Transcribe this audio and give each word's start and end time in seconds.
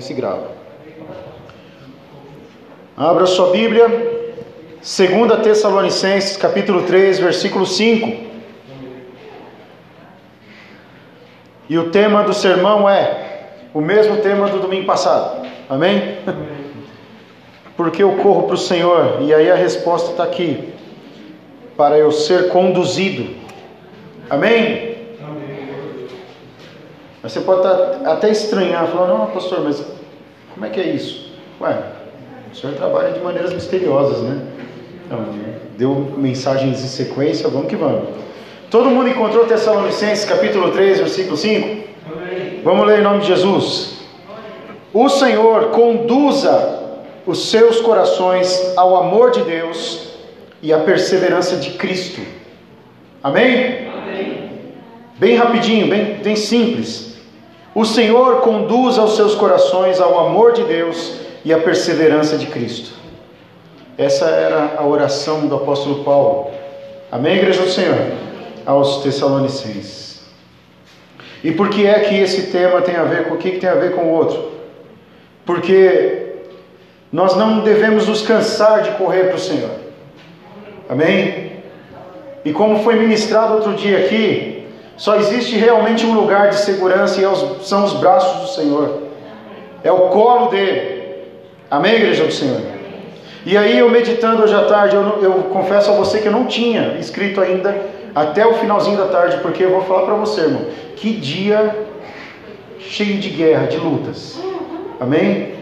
se 0.00 0.14
grava. 0.14 0.50
Abra 2.96 3.26
sua 3.26 3.50
Bíblia, 3.50 3.86
2 4.78 5.42
Tessalonicenses, 5.42 6.36
capítulo 6.36 6.82
3, 6.82 7.18
versículo 7.18 7.64
5. 7.64 8.26
E 11.68 11.78
o 11.78 11.90
tema 11.90 12.24
do 12.24 12.32
sermão 12.32 12.88
é 12.88 13.50
o 13.74 13.80
mesmo 13.80 14.16
tema 14.16 14.48
do 14.48 14.58
domingo 14.58 14.86
passado. 14.86 15.46
Amém? 15.68 16.18
Porque 17.76 18.02
eu 18.02 18.16
corro 18.16 18.44
para 18.44 18.54
o 18.54 18.58
Senhor, 18.58 19.18
e 19.20 19.32
aí 19.32 19.50
a 19.50 19.54
resposta 19.54 20.10
está 20.10 20.24
aqui: 20.24 20.72
para 21.76 21.96
eu 21.96 22.10
ser 22.10 22.48
conduzido. 22.48 23.36
Amém? 24.28 24.87
Você 27.28 27.40
pode 27.40 27.66
até 28.06 28.30
estranhar, 28.30 28.86
falar, 28.86 29.08
não, 29.08 29.26
pastor, 29.26 29.60
mas 29.60 29.84
como 30.54 30.64
é 30.64 30.70
que 30.70 30.80
é 30.80 30.86
isso? 30.86 31.30
Ué, 31.60 31.78
o 32.50 32.56
senhor 32.56 32.74
trabalha 32.74 33.12
de 33.12 33.20
maneiras 33.20 33.52
misteriosas, 33.52 34.22
né? 34.22 34.40
Então, 35.04 35.26
deu 35.76 35.94
mensagens 36.16 36.82
em 36.82 36.86
sequência, 36.86 37.46
vamos 37.48 37.68
que 37.68 37.76
vamos. 37.76 38.08
Todo 38.70 38.88
mundo 38.88 39.10
encontrou 39.10 39.44
Tessalonicenses 39.44 40.24
capítulo 40.24 40.70
3, 40.72 41.00
versículo 41.00 41.36
5? 41.36 41.66
Amém. 42.10 42.60
Vamos 42.64 42.86
ler 42.86 43.00
em 43.00 43.02
nome 43.02 43.20
de 43.20 43.26
Jesus. 43.26 43.98
O 44.94 45.10
Senhor 45.10 45.66
conduza 45.66 46.82
os 47.26 47.50
seus 47.50 47.78
corações 47.82 48.72
ao 48.74 48.96
amor 48.96 49.32
de 49.32 49.42
Deus 49.42 50.14
e 50.62 50.72
à 50.72 50.78
perseverança 50.78 51.56
de 51.56 51.72
Cristo. 51.72 52.22
Amém? 53.22 53.86
Amém. 53.88 54.50
Bem 55.18 55.36
rapidinho, 55.36 55.88
bem, 55.88 56.14
bem 56.22 56.34
simples. 56.34 57.07
O 57.74 57.84
Senhor 57.84 58.40
conduz 58.40 58.98
aos 58.98 59.16
seus 59.16 59.34
corações 59.34 60.00
ao 60.00 60.26
amor 60.26 60.52
de 60.52 60.64
Deus 60.64 61.14
e 61.44 61.52
à 61.52 61.58
perseverança 61.58 62.36
de 62.36 62.46
Cristo. 62.46 62.92
Essa 63.96 64.26
era 64.26 64.74
a 64.78 64.86
oração 64.86 65.46
do 65.46 65.56
apóstolo 65.56 66.04
Paulo. 66.04 66.50
Amém, 67.10 67.36
igreja 67.36 67.62
do 67.62 67.70
Senhor? 67.70 67.98
Aos 68.64 69.02
Tessalonicenses. 69.02 70.22
E 71.42 71.52
por 71.52 71.68
que 71.68 71.86
é 71.86 72.00
que 72.00 72.16
esse 72.16 72.50
tema 72.50 72.80
tem 72.82 72.96
a 72.96 73.04
ver 73.04 73.28
com 73.28 73.34
o 73.34 73.38
que 73.38 73.52
tem 73.52 73.68
a 73.68 73.74
ver 73.74 73.94
com 73.94 74.02
o 74.02 74.12
outro? 74.12 74.52
Porque 75.46 76.26
nós 77.12 77.36
não 77.36 77.60
devemos 77.60 78.06
nos 78.06 78.22
cansar 78.22 78.82
de 78.82 78.90
correr 78.92 79.24
para 79.24 79.36
o 79.36 79.40
Senhor. 79.40 79.70
Amém? 80.88 81.52
E 82.44 82.52
como 82.52 82.82
foi 82.82 82.96
ministrado 82.96 83.54
outro 83.54 83.74
dia 83.74 83.98
aqui, 83.98 84.57
só 84.98 85.14
existe 85.14 85.56
realmente 85.56 86.04
um 86.04 86.12
lugar 86.12 86.50
de 86.50 86.56
segurança 86.56 87.20
e 87.20 87.24
é 87.24 87.32
são 87.62 87.84
os 87.84 87.94
braços 87.94 88.40
do 88.40 88.48
Senhor. 88.48 89.04
É 89.84 89.92
o 89.92 90.08
colo 90.08 90.48
dele. 90.48 91.22
Amém, 91.70 91.94
igreja 91.94 92.24
do 92.24 92.32
Senhor? 92.32 92.60
E 93.46 93.56
aí, 93.56 93.78
eu 93.78 93.88
meditando 93.88 94.42
hoje 94.42 94.54
à 94.54 94.64
tarde, 94.64 94.96
eu, 94.96 95.22
eu 95.22 95.32
confesso 95.52 95.92
a 95.92 95.94
você 95.94 96.18
que 96.18 96.26
eu 96.26 96.32
não 96.32 96.46
tinha 96.46 96.96
escrito 96.98 97.40
ainda 97.40 97.74
até 98.12 98.44
o 98.44 98.54
finalzinho 98.54 98.98
da 98.98 99.06
tarde, 99.06 99.38
porque 99.38 99.64
eu 99.64 99.70
vou 99.70 99.82
falar 99.82 100.02
para 100.02 100.14
você, 100.14 100.40
irmão, 100.40 100.66
que 100.96 101.12
dia 101.12 101.86
cheio 102.80 103.18
de 103.18 103.30
guerra, 103.30 103.68
de 103.68 103.76
lutas. 103.76 104.40
Amém? 104.98 105.54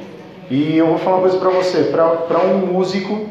E 0.51 0.79
eu 0.79 0.87
vou 0.87 0.99
falar 0.99 1.17
uma 1.17 1.29
coisa 1.29 1.39
para 1.39 1.51
você: 1.51 1.83
para 1.83 2.39
um 2.39 2.59
músico, 2.73 3.27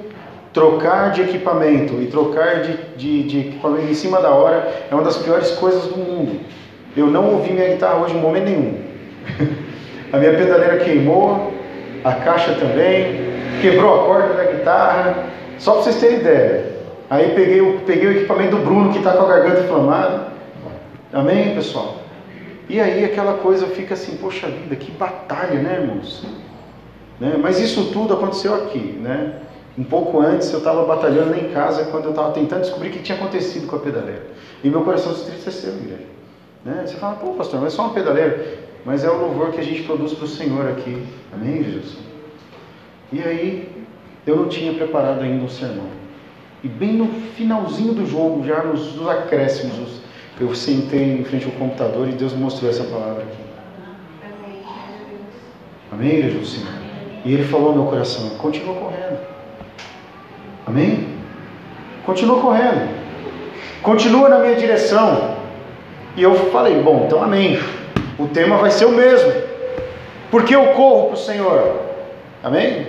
trocar 0.55 1.11
de 1.11 1.21
equipamento 1.21 2.01
e 2.01 2.07
trocar 2.07 2.61
de, 2.61 2.77
de, 2.95 3.23
de, 3.23 3.39
equipamento 3.39 3.91
em 3.91 3.93
cima 3.93 4.21
da 4.21 4.29
hora 4.29 4.85
é 4.89 4.95
uma 4.95 5.03
das 5.03 5.17
piores 5.17 5.51
coisas 5.51 5.83
do 5.83 5.97
mundo. 5.97 6.39
Eu 6.95 7.07
não 7.07 7.33
ouvi 7.33 7.51
minha 7.51 7.67
guitarra 7.67 8.01
hoje 8.01 8.15
em 8.15 8.21
momento 8.21 8.45
nenhum. 8.45 8.79
a 10.13 10.17
minha 10.17 10.31
pedaleira 10.31 10.77
queimou, 10.77 11.51
a 12.05 12.13
caixa 12.13 12.53
também, 12.53 13.35
quebrou 13.61 14.01
a 14.01 14.05
corda 14.05 14.33
da 14.33 14.45
guitarra, 14.45 15.25
só 15.59 15.73
para 15.73 15.81
vocês 15.83 15.99
terem 15.99 16.19
ideia. 16.19 16.73
Aí 17.09 17.33
peguei, 17.35 17.59
o, 17.59 17.81
peguei 17.81 18.07
o 18.07 18.11
equipamento 18.11 18.55
do 18.55 18.63
Bruno 18.63 18.93
que 18.93 18.99
está 18.99 19.11
com 19.11 19.25
a 19.25 19.27
garganta 19.27 19.59
inflamada. 19.59 20.27
Amém, 21.11 21.53
pessoal? 21.53 21.97
E 22.69 22.79
aí 22.79 23.03
aquela 23.03 23.33
coisa 23.33 23.67
fica 23.67 23.93
assim, 23.93 24.15
poxa 24.15 24.47
vida, 24.47 24.73
que 24.77 24.89
batalha, 24.91 25.59
né, 25.59 25.79
irmãos? 25.81 26.25
Né? 27.19 27.35
Mas 27.37 27.59
isso 27.59 27.91
tudo 27.91 28.13
aconteceu 28.13 28.55
aqui, 28.55 28.97
né? 29.01 29.33
Um 29.77 29.83
pouco 29.83 30.21
antes 30.21 30.51
eu 30.51 30.59
estava 30.59 30.85
batalhando 30.85 31.31
lá 31.31 31.37
em 31.37 31.49
casa 31.49 31.85
quando 31.85 32.05
eu 32.05 32.11
estava 32.11 32.31
tentando 32.31 32.61
descobrir 32.61 32.89
o 32.89 32.91
que 32.91 32.99
tinha 32.99 33.17
acontecido 33.17 33.67
com 33.67 33.75
a 33.75 33.79
pedaleira. 33.79 34.27
E 34.63 34.69
meu 34.69 34.81
coração 34.81 35.13
se 35.13 35.23
entristeceu, 35.23 35.73
igreja. 35.73 36.05
Né? 36.63 36.83
Você 36.85 36.95
fala, 36.95 37.15
pô, 37.15 37.33
pastor, 37.33 37.59
mas 37.59 37.73
é 37.73 37.75
só 37.75 37.83
uma 37.83 37.93
pedaleira. 37.93 38.57
Mas 38.85 39.03
é 39.03 39.09
o 39.09 39.17
louvor 39.17 39.51
que 39.51 39.59
a 39.59 39.63
gente 39.63 39.83
produz 39.83 40.13
para 40.13 40.25
o 40.25 40.27
Senhor 40.27 40.69
aqui. 40.69 41.05
Amém, 41.33 41.63
Jesus? 41.63 41.97
E 43.11 43.21
aí, 43.21 43.69
eu 44.25 44.35
não 44.35 44.47
tinha 44.47 44.73
preparado 44.73 45.21
ainda 45.21 45.43
um 45.43 45.49
sermão. 45.49 45.87
E 46.63 46.67
bem 46.67 46.93
no 46.93 47.07
finalzinho 47.35 47.93
do 47.93 48.05
jogo, 48.05 48.45
já 48.45 48.63
nos, 48.63 49.07
acréscimos, 49.07 50.01
eu 50.39 50.53
sentei 50.55 51.19
em 51.19 51.23
frente 51.23 51.45
ao 51.45 51.51
computador 51.51 52.07
e 52.07 52.13
Deus 52.13 52.33
mostrou 52.33 52.69
essa 52.69 52.83
palavra 52.85 53.23
aqui. 53.23 53.43
Amém, 55.91 56.21
do 56.21 56.45
Senhor? 56.45 56.73
E 57.23 57.33
Ele 57.33 57.43
falou 57.43 57.71
no 57.73 57.83
meu 57.83 57.91
coração: 57.91 58.29
continua 58.37 58.75
correndo. 58.75 59.34
Amém? 60.75 61.07
Continua 62.05 62.41
correndo. 62.41 62.89
Continua 63.81 64.27
na 64.27 64.39
minha 64.39 64.55
direção. 64.55 65.37
E 66.17 66.21
eu 66.21 66.35
falei, 66.51 66.81
bom, 66.81 67.03
então 67.05 67.23
amém. 67.23 67.57
O 68.19 68.27
tema 68.27 68.57
vai 68.57 68.69
ser 68.69 68.83
o 68.83 68.91
mesmo. 68.91 69.31
Porque 70.29 70.53
eu 70.53 70.65
corro 70.73 71.05
para 71.05 71.13
o 71.13 71.17
Senhor. 71.17 71.79
Amém? 72.43 72.87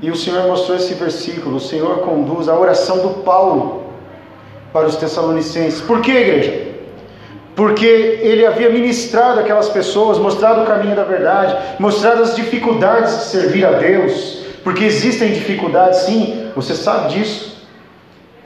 E 0.00 0.12
o 0.12 0.14
Senhor 0.14 0.46
mostrou 0.46 0.76
esse 0.76 0.94
versículo. 0.94 1.56
O 1.56 1.60
Senhor 1.60 2.02
conduz 2.02 2.48
a 2.48 2.56
oração 2.56 2.98
do 2.98 3.24
Paulo 3.24 3.86
para 4.72 4.86
os 4.86 4.94
Tessalonicenses. 4.94 5.80
Por 5.80 6.00
que, 6.00 6.12
igreja? 6.12 6.68
Porque 7.56 7.84
ele 7.84 8.46
havia 8.46 8.70
ministrado 8.70 9.40
aquelas 9.40 9.68
pessoas, 9.68 10.18
mostrado 10.18 10.62
o 10.62 10.66
caminho 10.66 10.94
da 10.94 11.02
verdade, 11.02 11.56
mostrado 11.80 12.22
as 12.22 12.36
dificuldades 12.36 13.12
de 13.18 13.24
servir 13.24 13.64
a 13.64 13.72
Deus 13.72 14.46
porque 14.66 14.82
existem 14.82 15.32
dificuldades, 15.32 16.00
sim, 16.00 16.45
você 16.56 16.74
sabe 16.74 17.14
disso. 17.14 17.54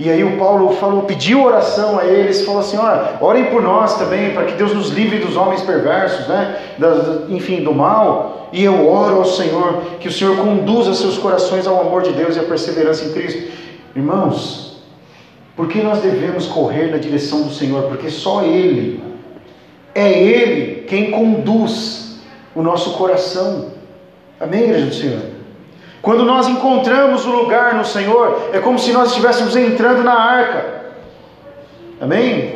E 0.00 0.10
aí 0.10 0.24
o 0.24 0.36
Paulo 0.38 0.74
falou, 0.76 1.02
pediu 1.02 1.44
oração 1.44 1.98
a 1.98 2.04
eles, 2.04 2.44
falou 2.44 2.60
assim: 2.60 2.76
olha, 2.76 3.18
orem 3.20 3.44
por 3.44 3.62
nós 3.62 3.96
também, 3.98 4.32
para 4.32 4.46
que 4.46 4.54
Deus 4.54 4.74
nos 4.74 4.88
livre 4.88 5.18
dos 5.18 5.36
homens 5.36 5.60
perversos, 5.62 6.26
né? 6.26 6.58
Da, 6.78 7.26
enfim, 7.28 7.62
do 7.62 7.72
mal. 7.72 8.48
E 8.52 8.64
eu 8.64 8.88
oro 8.88 9.18
ao 9.18 9.24
Senhor, 9.24 9.82
que 10.00 10.08
o 10.08 10.12
Senhor 10.12 10.36
conduza 10.38 10.92
seus 10.94 11.16
corações 11.18 11.66
ao 11.66 11.80
amor 11.80 12.02
de 12.02 12.12
Deus 12.12 12.34
e 12.34 12.40
à 12.40 12.42
perseverança 12.42 13.04
em 13.04 13.12
Cristo. 13.12 13.52
Irmãos, 13.94 14.82
por 15.54 15.68
que 15.68 15.80
nós 15.82 16.00
devemos 16.00 16.46
correr 16.46 16.90
na 16.90 16.96
direção 16.96 17.42
do 17.42 17.52
Senhor? 17.52 17.84
Porque 17.84 18.10
só 18.10 18.42
Ele, 18.42 19.02
é 19.94 20.10
Ele 20.10 20.86
quem 20.88 21.10
conduz 21.10 22.20
o 22.54 22.62
nosso 22.62 22.94
coração. 22.94 23.66
Amém, 24.40 24.64
igreja 24.64 24.86
do 24.86 24.94
Senhor? 24.94 25.29
Quando 26.02 26.24
nós 26.24 26.48
encontramos 26.48 27.26
o 27.26 27.30
lugar 27.30 27.74
no 27.74 27.84
Senhor, 27.84 28.50
é 28.52 28.58
como 28.58 28.78
se 28.78 28.92
nós 28.92 29.08
estivéssemos 29.08 29.54
entrando 29.54 30.02
na 30.02 30.14
arca. 30.14 30.80
Amém? 32.00 32.54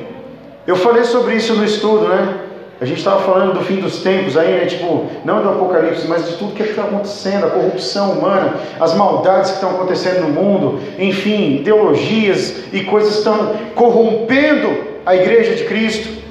Eu 0.67 0.77
falei 0.77 1.05
sobre 1.05 1.35
isso 1.35 1.55
no 1.55 1.65
estudo, 1.65 2.09
né? 2.09 2.41
A 2.81 2.87
gente 2.87 2.99
estava 2.99 3.21
falando 3.21 3.55
do 3.55 3.65
fim 3.65 3.77
dos 3.77 4.03
tempos 4.03 4.37
aí, 4.37 4.53
né? 4.53 4.67
Tipo, 4.67 5.07
não 5.25 5.43
do 5.43 5.51
Apocalipse, 5.51 6.09
mas 6.09 6.27
de 6.27 6.37
tudo 6.37 6.55
que 6.55 6.63
está 6.63 6.83
acontecendo, 6.83 7.47
a 7.47 7.51
corrupção 7.51 8.13
humana, 8.13 8.55
as 8.81 8.95
maldades 8.95 9.51
que 9.51 9.57
estão 9.57 9.71
acontecendo 9.71 10.23
no 10.23 10.29
mundo, 10.29 10.81
enfim, 10.99 11.57
ideologias 11.57 12.65
e 12.73 12.81
coisas 12.81 13.19
estão 13.19 13.55
corrompendo 13.75 14.75
a 15.05 15.15
igreja 15.15 15.55
de 15.55 15.65
Cristo. 15.65 16.24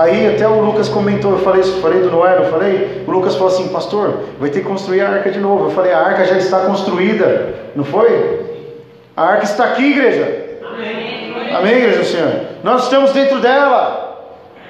Aí 0.00 0.34
até 0.34 0.48
o 0.48 0.62
Lucas 0.62 0.88
comentou, 0.88 1.32
eu 1.32 1.40
falei 1.40 1.60
isso, 1.60 1.78
falei 1.82 2.00
do 2.00 2.10
Noé, 2.10 2.38
eu 2.38 2.50
falei, 2.50 3.04
o 3.06 3.10
Lucas 3.10 3.34
falou 3.34 3.52
assim, 3.52 3.68
pastor, 3.68 4.20
vai 4.38 4.48
ter 4.48 4.60
que 4.60 4.66
construir 4.66 5.02
a 5.02 5.10
arca 5.10 5.30
de 5.30 5.38
novo. 5.38 5.66
Eu 5.66 5.70
falei, 5.72 5.92
a 5.92 5.98
arca 5.98 6.24
já 6.24 6.38
está 6.38 6.60
construída, 6.60 7.54
não 7.76 7.84
foi? 7.84 8.40
A 9.14 9.22
arca 9.24 9.44
está 9.44 9.64
aqui, 9.64 9.90
igreja. 9.90 10.58
Amém, 10.64 11.34
Amém 11.54 11.72
igreja 11.74 11.98
do 11.98 12.04
Senhor. 12.06 12.32
Nós 12.64 12.84
estamos 12.84 13.12
dentro 13.12 13.40
dela. 13.40 14.08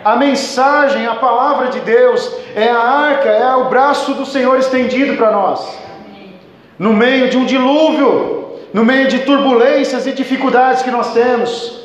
A 0.04 0.16
mensagem, 0.16 1.06
a 1.06 1.14
palavra 1.14 1.68
de 1.68 1.78
Deus 1.78 2.34
é 2.56 2.68
a 2.68 2.80
arca, 2.80 3.28
é 3.28 3.54
o 3.54 3.66
braço 3.66 4.14
do 4.14 4.26
Senhor 4.26 4.58
estendido 4.58 5.16
para 5.16 5.30
nós. 5.30 5.78
No 6.76 6.92
meio 6.92 7.28
de 7.28 7.36
um 7.36 7.44
dilúvio, 7.44 8.56
no 8.72 8.84
meio 8.84 9.06
de 9.06 9.20
turbulências 9.20 10.08
e 10.08 10.12
dificuldades 10.12 10.82
que 10.82 10.90
nós 10.90 11.12
temos. 11.12 11.78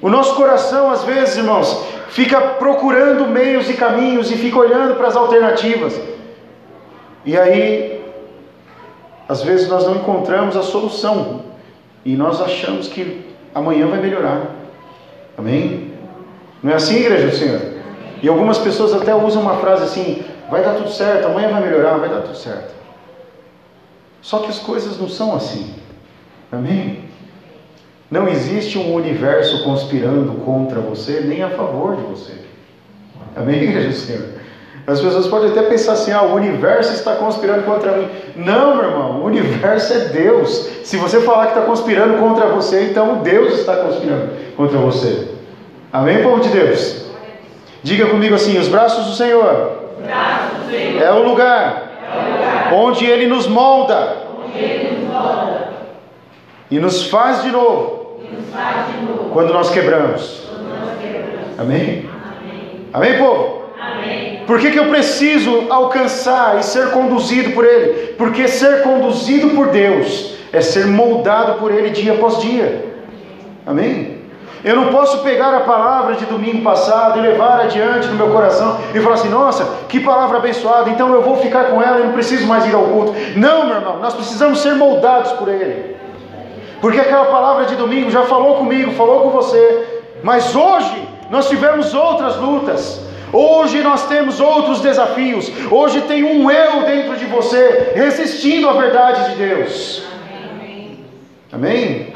O 0.00 0.08
nosso 0.08 0.34
coração, 0.34 0.90
às 0.90 1.04
vezes, 1.04 1.36
irmãos, 1.36 1.91
fica 2.12 2.38
procurando 2.40 3.26
meios 3.26 3.70
e 3.70 3.74
caminhos 3.74 4.30
e 4.30 4.36
fica 4.36 4.58
olhando 4.58 4.96
para 4.96 5.08
as 5.08 5.16
alternativas. 5.16 5.98
E 7.24 7.38
aí, 7.38 8.04
às 9.26 9.42
vezes 9.42 9.66
nós 9.68 9.86
não 9.86 9.96
encontramos 9.96 10.54
a 10.54 10.62
solução 10.62 11.42
e 12.04 12.14
nós 12.14 12.40
achamos 12.40 12.86
que 12.86 13.24
amanhã 13.54 13.86
vai 13.86 13.98
melhorar. 13.98 14.42
Amém? 15.38 15.90
Não 16.62 16.70
é 16.70 16.74
assim, 16.74 16.96
igreja 16.96 17.28
do 17.28 17.34
Senhor? 17.34 17.60
E 18.22 18.28
algumas 18.28 18.58
pessoas 18.58 18.92
até 18.92 19.14
usam 19.14 19.40
uma 19.40 19.56
frase 19.56 19.84
assim: 19.84 20.22
vai 20.50 20.62
dar 20.62 20.74
tudo 20.74 20.90
certo, 20.90 21.28
amanhã 21.28 21.48
vai 21.48 21.62
melhorar, 21.62 21.96
vai 21.96 22.10
dar 22.10 22.20
tudo 22.20 22.36
certo. 22.36 22.74
Só 24.20 24.40
que 24.40 24.48
as 24.48 24.58
coisas 24.58 25.00
não 25.00 25.08
são 25.08 25.34
assim. 25.34 25.74
Amém? 26.52 27.04
Não 28.12 28.28
existe 28.28 28.76
um 28.78 28.94
universo 28.94 29.64
conspirando 29.64 30.34
contra 30.44 30.80
você, 30.80 31.22
nem 31.22 31.42
a 31.42 31.48
favor 31.48 31.96
de 31.96 32.02
você. 32.02 32.34
Amém, 33.34 33.62
igreja 33.64 33.88
do 33.88 33.94
Senhor? 33.94 34.24
As 34.86 35.00
pessoas 35.00 35.28
podem 35.28 35.48
até 35.48 35.62
pensar 35.62 35.94
assim: 35.94 36.12
ah, 36.12 36.20
o 36.20 36.34
universo 36.34 36.92
está 36.92 37.16
conspirando 37.16 37.62
contra 37.62 37.96
mim. 37.96 38.08
Não, 38.36 38.76
meu 38.76 38.84
irmão, 38.84 39.22
o 39.22 39.24
universo 39.24 39.94
é 39.94 39.98
Deus. 40.08 40.68
Se 40.84 40.98
você 40.98 41.22
falar 41.22 41.46
que 41.46 41.52
está 41.54 41.62
conspirando 41.62 42.18
contra 42.18 42.48
você, 42.48 42.90
então 42.90 43.22
Deus 43.22 43.60
está 43.60 43.76
conspirando 43.76 44.28
contra 44.58 44.76
você. 44.76 45.28
Amém, 45.90 46.22
povo 46.22 46.40
de 46.40 46.50
Deus? 46.50 47.06
Diga 47.82 48.04
comigo 48.08 48.34
assim: 48.34 48.58
os 48.58 48.68
braços 48.68 49.06
do 49.06 49.12
Senhor, 49.12 49.84
braços 50.04 50.58
do 50.58 50.70
Senhor. 50.70 51.02
é 51.02 51.12
o 51.14 51.22
lugar, 51.22 51.92
é 52.02 52.18
o 52.18 52.32
lugar. 52.32 52.74
onde 52.74 53.06
Ele 53.06 53.26
nos 53.26 53.46
molda, 53.46 54.16
Ele 54.54 54.98
nos 54.98 55.08
molda. 55.08 55.68
e 56.70 56.78
nos 56.78 57.06
faz 57.06 57.42
de 57.42 57.50
novo. 57.50 58.01
Quando, 59.32 59.52
nós 59.52 59.70
quebramos. 59.70 60.48
Amém? 61.58 62.08
Amém, 62.92 63.18
povo? 63.18 63.62
Por 64.46 64.58
que, 64.58 64.70
que 64.70 64.78
eu 64.78 64.86
preciso 64.86 65.66
alcançar 65.70 66.58
e 66.58 66.62
ser 66.62 66.90
conduzido 66.90 67.52
por 67.52 67.64
Ele? 67.64 68.14
Porque 68.14 68.48
ser 68.48 68.82
conduzido 68.82 69.50
por 69.50 69.68
Deus 69.68 70.34
é 70.52 70.60
ser 70.60 70.86
moldado 70.86 71.54
por 71.54 71.72
Ele 71.72 71.90
dia 71.90 72.12
após 72.12 72.38
dia. 72.40 72.92
Amém? 73.66 74.22
Eu 74.64 74.76
não 74.76 74.92
posso 74.92 75.18
pegar 75.18 75.52
a 75.54 75.60
palavra 75.60 76.14
de 76.14 76.24
domingo 76.24 76.62
passado 76.62 77.18
e 77.18 77.22
levar 77.22 77.60
adiante 77.60 78.06
no 78.06 78.14
meu 78.14 78.30
coração 78.30 78.78
e 78.94 79.00
falar 79.00 79.14
assim: 79.14 79.28
nossa, 79.28 79.64
que 79.88 79.98
palavra 79.98 80.38
abençoada, 80.38 80.90
então 80.90 81.12
eu 81.12 81.22
vou 81.22 81.36
ficar 81.38 81.64
com 81.64 81.82
ela 81.82 82.00
e 82.00 82.04
não 82.04 82.12
preciso 82.12 82.46
mais 82.46 82.64
ir 82.66 82.74
ao 82.74 82.84
culto. 82.84 83.12
Não, 83.36 83.66
meu 83.66 83.76
irmão, 83.76 83.98
nós 83.98 84.14
precisamos 84.14 84.60
ser 84.60 84.74
moldados 84.74 85.32
por 85.32 85.48
Ele. 85.48 85.91
Porque 86.82 86.98
aquela 86.98 87.26
palavra 87.26 87.64
de 87.66 87.76
domingo 87.76 88.10
já 88.10 88.24
falou 88.24 88.56
comigo, 88.56 88.90
falou 88.94 89.20
com 89.20 89.30
você, 89.30 90.02
mas 90.24 90.56
hoje 90.56 91.08
nós 91.30 91.48
tivemos 91.48 91.94
outras 91.94 92.36
lutas. 92.36 93.00
Hoje 93.32 93.80
nós 93.82 94.08
temos 94.08 94.40
outros 94.40 94.80
desafios. 94.80 95.50
Hoje 95.70 96.00
tem 96.02 96.24
um 96.24 96.50
eu 96.50 96.82
dentro 96.82 97.16
de 97.16 97.24
você 97.26 97.92
resistindo 97.94 98.68
à 98.68 98.72
verdade 98.72 99.30
de 99.30 99.36
Deus. 99.36 100.02
Amém? 101.52 102.12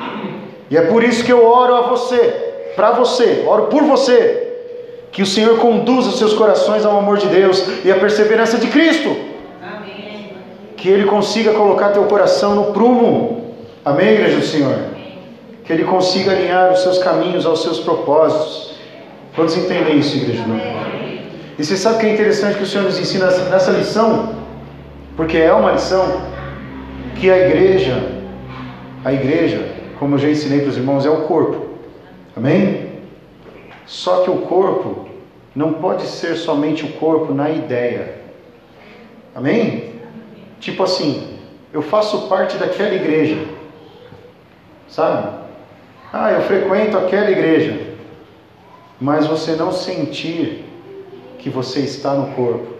E 0.68 0.76
é 0.76 0.82
por 0.82 1.04
isso 1.04 1.22
que 1.24 1.32
eu 1.32 1.46
oro 1.46 1.76
a 1.76 1.82
você, 1.82 2.72
para 2.74 2.90
você, 2.90 3.44
oro 3.46 3.66
por 3.68 3.84
você, 3.84 4.52
que 5.12 5.22
o 5.22 5.26
Senhor 5.26 5.58
conduza 5.58 6.08
os 6.08 6.18
seus 6.18 6.34
corações 6.34 6.84
ao 6.84 6.98
amor 6.98 7.18
de 7.18 7.28
Deus 7.28 7.64
e 7.84 7.92
à 7.92 7.94
perseverança 7.94 8.58
de 8.58 8.66
Cristo. 8.66 9.16
Amém. 9.62 10.32
Que 10.76 10.88
Ele 10.88 11.04
consiga 11.04 11.52
colocar 11.52 11.90
teu 11.90 12.02
coração 12.06 12.56
no 12.56 12.72
prumo. 12.72 13.45
Amém, 13.86 14.14
igreja 14.14 14.38
do 14.38 14.44
Senhor? 14.44 14.76
Que 15.64 15.72
Ele 15.72 15.84
consiga 15.84 16.32
alinhar 16.32 16.72
os 16.72 16.80
seus 16.80 16.98
caminhos 16.98 17.46
aos 17.46 17.62
seus 17.62 17.78
propósitos. 17.78 18.74
Quantos 19.36 19.56
entendem 19.56 20.00
isso, 20.00 20.16
igreja? 20.16 20.42
E 21.56 21.64
você 21.64 21.76
sabe 21.76 22.00
que 22.00 22.06
é 22.06 22.12
interessante 22.12 22.56
que 22.56 22.64
o 22.64 22.66
Senhor 22.66 22.82
nos 22.82 22.98
ensina 22.98 23.30
nessa 23.48 23.70
lição, 23.70 24.34
porque 25.16 25.38
é 25.38 25.52
uma 25.52 25.70
lição, 25.70 26.20
que 27.14 27.30
a 27.30 27.38
igreja, 27.46 28.24
a 29.04 29.12
igreja, 29.12 29.64
como 30.00 30.16
eu 30.16 30.18
já 30.18 30.30
ensinei 30.30 30.62
para 30.62 30.70
os 30.70 30.76
irmãos, 30.76 31.06
é 31.06 31.10
o 31.10 31.18
corpo. 31.18 31.66
Amém? 32.36 32.90
Só 33.86 34.24
que 34.24 34.30
o 34.30 34.38
corpo 34.38 35.06
não 35.54 35.74
pode 35.74 36.08
ser 36.08 36.34
somente 36.34 36.84
o 36.84 36.92
corpo 36.94 37.32
na 37.32 37.50
ideia. 37.50 38.16
Amém? 39.32 39.92
Tipo 40.58 40.82
assim, 40.82 41.38
eu 41.72 41.82
faço 41.82 42.26
parte 42.26 42.56
daquela 42.56 42.92
igreja. 42.92 43.54
Sabe? 44.88 45.44
Ah, 46.12 46.32
eu 46.32 46.42
frequento 46.42 46.96
aquela 46.96 47.30
igreja. 47.30 47.94
Mas 49.00 49.26
você 49.26 49.52
não 49.52 49.72
sentir 49.72 50.64
que 51.38 51.50
você 51.50 51.80
está 51.80 52.14
no 52.14 52.34
corpo. 52.34 52.74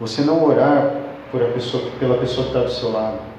Você 0.00 0.22
não 0.22 0.44
orar 0.44 0.94
por 1.30 1.42
a 1.42 1.46
pessoa, 1.46 1.90
pela 1.98 2.18
pessoa 2.18 2.46
que 2.46 2.56
está 2.56 2.64
do 2.64 2.70
seu 2.70 2.90
lado 2.90 3.32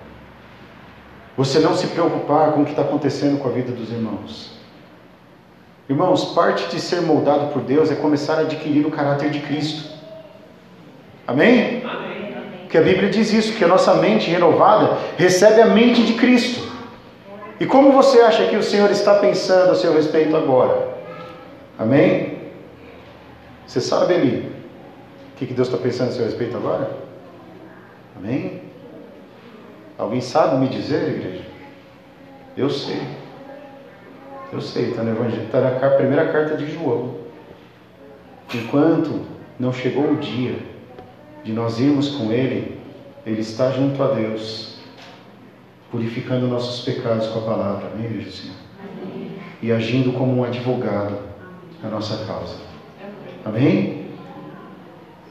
você 1.36 1.60
não 1.60 1.76
se 1.76 1.88
preocupar 1.88 2.52
com 2.52 2.62
o 2.62 2.66
que 2.66 2.72
está 2.72 2.84
acontecendo 2.84 3.40
com 3.40 3.48
a 3.48 3.52
vida 3.52 3.72
dos 3.72 3.90
irmãos. 3.92 4.52
Irmãos, 5.90 6.26
parte 6.34 6.70
de 6.70 6.80
ser 6.80 7.02
moldado 7.02 7.52
por 7.52 7.62
Deus 7.62 7.92
é 7.92 7.96
começar 7.96 8.36
a 8.36 8.42
adquirir 8.42 8.86
o 8.86 8.92
caráter 8.92 9.32
de 9.32 9.40
Cristo. 9.40 9.92
Amém? 11.28 11.84
Amém. 11.84 12.68
Que 12.70 12.78
a 12.78 12.82
Bíblia 12.82 13.10
diz 13.10 13.34
isso, 13.34 13.54
que 13.54 13.64
a 13.64 13.68
nossa 13.68 13.96
mente 13.96 14.30
renovada 14.30 14.98
recebe 15.18 15.62
a 15.62 15.66
mente 15.66 16.04
de 16.04 16.14
Cristo. 16.14 16.72
E 17.64 17.66
como 17.66 17.94
você 17.94 18.20
acha 18.20 18.46
que 18.48 18.58
o 18.58 18.62
Senhor 18.62 18.92
está 18.92 19.20
pensando 19.20 19.72
a 19.72 19.76
seu 19.76 19.94
respeito 19.94 20.36
agora? 20.36 20.86
Amém? 21.80 22.40
Você 23.66 23.80
sabe 23.80 24.16
ali 24.16 24.52
o 25.32 25.38
que 25.38 25.46
Deus 25.46 25.70
está 25.70 25.80
pensando 25.80 26.10
a 26.10 26.12
seu 26.12 26.26
respeito 26.26 26.58
agora? 26.58 26.92
Amém? 28.18 28.64
Alguém 29.98 30.20
sabe 30.20 30.58
me 30.58 30.68
dizer, 30.68 31.08
igreja? 31.08 31.46
Eu 32.58 32.70
sei. 32.70 33.02
Eu 34.52 34.60
sei, 34.60 34.90
está 34.90 35.02
está 35.02 35.62
na 35.62 35.90
primeira 35.92 36.34
carta 36.34 36.58
de 36.58 36.70
João. 36.70 37.16
Enquanto 38.54 39.22
não 39.58 39.72
chegou 39.72 40.12
o 40.12 40.18
dia 40.18 40.58
de 41.46 41.54
nós 41.54 41.80
irmos 41.80 42.10
com 42.10 42.30
Ele, 42.30 42.78
Ele 43.26 43.40
está 43.40 43.72
junto 43.72 44.04
a 44.04 44.08
Deus, 44.08 44.73
purificando 45.94 46.48
nossos 46.48 46.84
pecados 46.84 47.28
com 47.28 47.38
a 47.38 47.42
palavra, 47.44 47.88
amém, 47.94 48.08
igreja 48.08 48.32
Senhor? 48.32 48.56
E 49.62 49.72
agindo 49.72 50.12
como 50.14 50.36
um 50.36 50.44
advogado 50.44 51.20
na 51.84 51.90
nossa 51.90 52.26
causa. 52.26 52.56
Amém? 53.46 54.08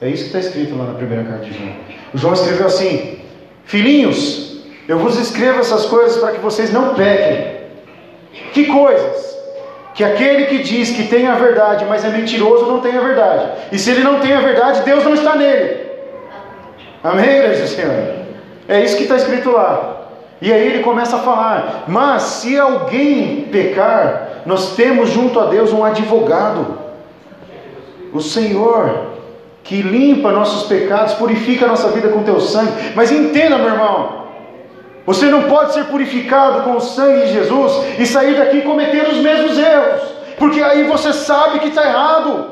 É 0.00 0.08
isso 0.08 0.22
que 0.22 0.28
está 0.28 0.38
escrito 0.38 0.76
lá 0.76 0.84
na 0.84 0.94
primeira 0.94 1.24
carta 1.24 1.46
de 1.46 1.52
João. 1.52 1.72
O 2.14 2.18
João 2.18 2.34
escreveu 2.34 2.66
assim: 2.66 3.18
Filhinhos, 3.64 4.62
eu 4.86 5.00
vos 5.00 5.18
escrevo 5.18 5.58
essas 5.58 5.86
coisas 5.86 6.18
para 6.18 6.30
que 6.30 6.38
vocês 6.38 6.72
não 6.72 6.94
pequem. 6.94 7.62
Que 8.52 8.66
coisas? 8.66 9.36
Que 9.94 10.04
aquele 10.04 10.46
que 10.46 10.58
diz 10.62 10.90
que 10.90 11.08
tem 11.08 11.26
a 11.26 11.34
verdade, 11.34 11.84
mas 11.86 12.04
é 12.04 12.08
mentiroso, 12.08 12.66
não 12.66 12.80
tem 12.80 12.96
a 12.96 13.00
verdade. 13.00 13.52
E 13.72 13.78
se 13.78 13.90
ele 13.90 14.04
não 14.04 14.20
tem 14.20 14.32
a 14.32 14.40
verdade, 14.40 14.82
Deus 14.82 15.02
não 15.02 15.14
está 15.14 15.34
nele. 15.34 15.88
Amém, 17.02 17.28
igreja 17.28 17.62
do 17.62 17.68
Senhor? 17.68 18.14
É 18.68 18.84
isso 18.84 18.96
que 18.96 19.02
está 19.02 19.16
escrito 19.16 19.50
lá. 19.50 19.91
E 20.42 20.52
aí 20.52 20.66
ele 20.66 20.82
começa 20.82 21.16
a 21.16 21.20
falar: 21.20 21.84
Mas 21.86 22.22
se 22.22 22.58
alguém 22.58 23.42
pecar, 23.52 24.42
nós 24.44 24.74
temos 24.74 25.08
junto 25.08 25.38
a 25.38 25.46
Deus 25.46 25.72
um 25.72 25.84
advogado, 25.84 26.78
o 28.12 28.20
Senhor, 28.20 29.12
que 29.62 29.80
limpa 29.80 30.32
nossos 30.32 30.64
pecados, 30.64 31.14
purifica 31.14 31.64
a 31.64 31.68
nossa 31.68 31.88
vida 31.90 32.08
com 32.08 32.24
teu 32.24 32.40
sangue. 32.40 32.72
Mas 32.96 33.12
entenda, 33.12 33.56
meu 33.56 33.68
irmão, 33.68 34.24
você 35.06 35.26
não 35.26 35.44
pode 35.44 35.74
ser 35.74 35.84
purificado 35.84 36.62
com 36.62 36.74
o 36.76 36.80
sangue 36.80 37.26
de 37.26 37.34
Jesus 37.34 38.00
e 38.00 38.04
sair 38.04 38.34
daqui 38.34 38.62
cometer 38.62 39.08
os 39.08 39.18
mesmos 39.18 39.56
erros, 39.56 40.02
porque 40.40 40.60
aí 40.60 40.82
você 40.88 41.12
sabe 41.12 41.60
que 41.60 41.68
está 41.68 41.86
errado. 41.86 42.50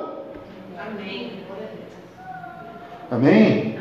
Amém. 0.78 1.32
Amém? 3.10 3.78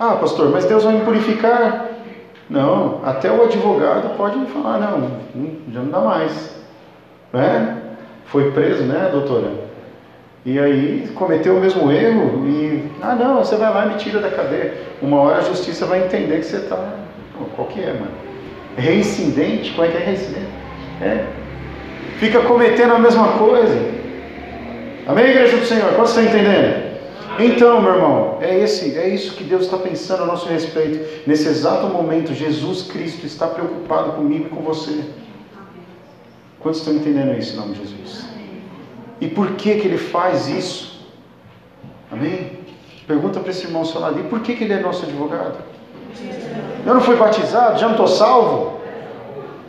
Ah, 0.00 0.14
pastor, 0.14 0.48
mas 0.50 0.64
Deus 0.64 0.84
vai 0.84 0.94
me 0.94 1.04
purificar. 1.04 1.97
Não, 2.50 3.00
até 3.04 3.30
o 3.30 3.44
advogado 3.44 4.16
pode 4.16 4.44
falar, 4.46 4.78
não, 4.78 5.10
já 5.70 5.80
não 5.80 5.90
dá 5.90 6.00
mais. 6.00 6.56
Né? 7.32 7.76
Foi 8.26 8.50
preso, 8.52 8.84
né, 8.84 9.08
doutora? 9.12 9.68
E 10.46 10.58
aí 10.58 11.10
cometeu 11.14 11.56
o 11.56 11.60
mesmo 11.60 11.92
erro 11.92 12.46
e, 12.46 12.90
ah 13.02 13.14
não, 13.14 13.38
você 13.38 13.56
vai 13.56 13.72
lá 13.72 13.84
e 13.84 13.88
me 13.90 13.94
tira 13.96 14.20
da 14.20 14.30
cadeia. 14.30 14.74
Uma 15.02 15.20
hora 15.20 15.38
a 15.38 15.42
justiça 15.42 15.84
vai 15.84 16.04
entender 16.04 16.38
que 16.38 16.46
você 16.46 16.56
está. 16.56 16.78
Qual 17.54 17.68
que 17.68 17.80
é, 17.80 17.92
mano? 17.92 18.12
Reincidente? 18.76 19.72
Como 19.72 19.86
é 19.86 19.90
que 19.90 19.96
é 19.98 20.00
reincidente? 20.00 20.48
É. 21.02 21.24
Fica 22.18 22.40
cometendo 22.40 22.94
a 22.94 22.98
mesma 22.98 23.28
coisa. 23.32 23.78
Amém, 25.06 25.26
igreja 25.26 25.56
do 25.56 25.64
Senhor? 25.66 25.92
Quanto 25.94 26.08
você 26.08 26.20
está 26.22 26.38
entendendo? 26.38 26.87
Então, 27.38 27.80
meu 27.80 27.94
irmão, 27.94 28.38
é, 28.40 28.58
esse, 28.58 28.98
é 28.98 29.08
isso 29.08 29.34
que 29.34 29.44
Deus 29.44 29.64
está 29.64 29.76
pensando 29.76 30.24
a 30.24 30.26
nosso 30.26 30.48
respeito. 30.48 31.26
Nesse 31.26 31.46
exato 31.46 31.86
momento, 31.86 32.34
Jesus 32.34 32.82
Cristo 32.82 33.24
está 33.26 33.46
preocupado 33.46 34.12
comigo 34.12 34.46
e 34.46 34.48
com 34.48 34.62
você. 34.62 35.04
Quantos 36.58 36.80
estão 36.80 36.94
entendendo 36.94 37.38
isso 37.38 37.54
em 37.54 37.56
nome 37.56 37.74
de 37.74 37.80
Jesus? 37.80 38.26
E 39.20 39.28
por 39.28 39.52
que, 39.52 39.76
que 39.76 39.86
ele 39.86 39.98
faz 39.98 40.48
isso? 40.48 41.06
Amém? 42.10 42.58
Pergunta 43.06 43.40
para 43.40 43.50
esse 43.50 43.66
irmão 43.66 43.84
seu 43.84 44.00
lado, 44.00 44.18
e 44.20 44.24
por 44.24 44.40
que, 44.40 44.54
que 44.54 44.64
ele 44.64 44.72
é 44.72 44.80
nosso 44.80 45.04
advogado? 45.04 45.56
Eu 46.84 46.94
não 46.94 47.00
fui 47.00 47.16
batizado, 47.16 47.78
já 47.78 47.86
não 47.86 47.92
estou 47.92 48.06
salvo? 48.06 48.80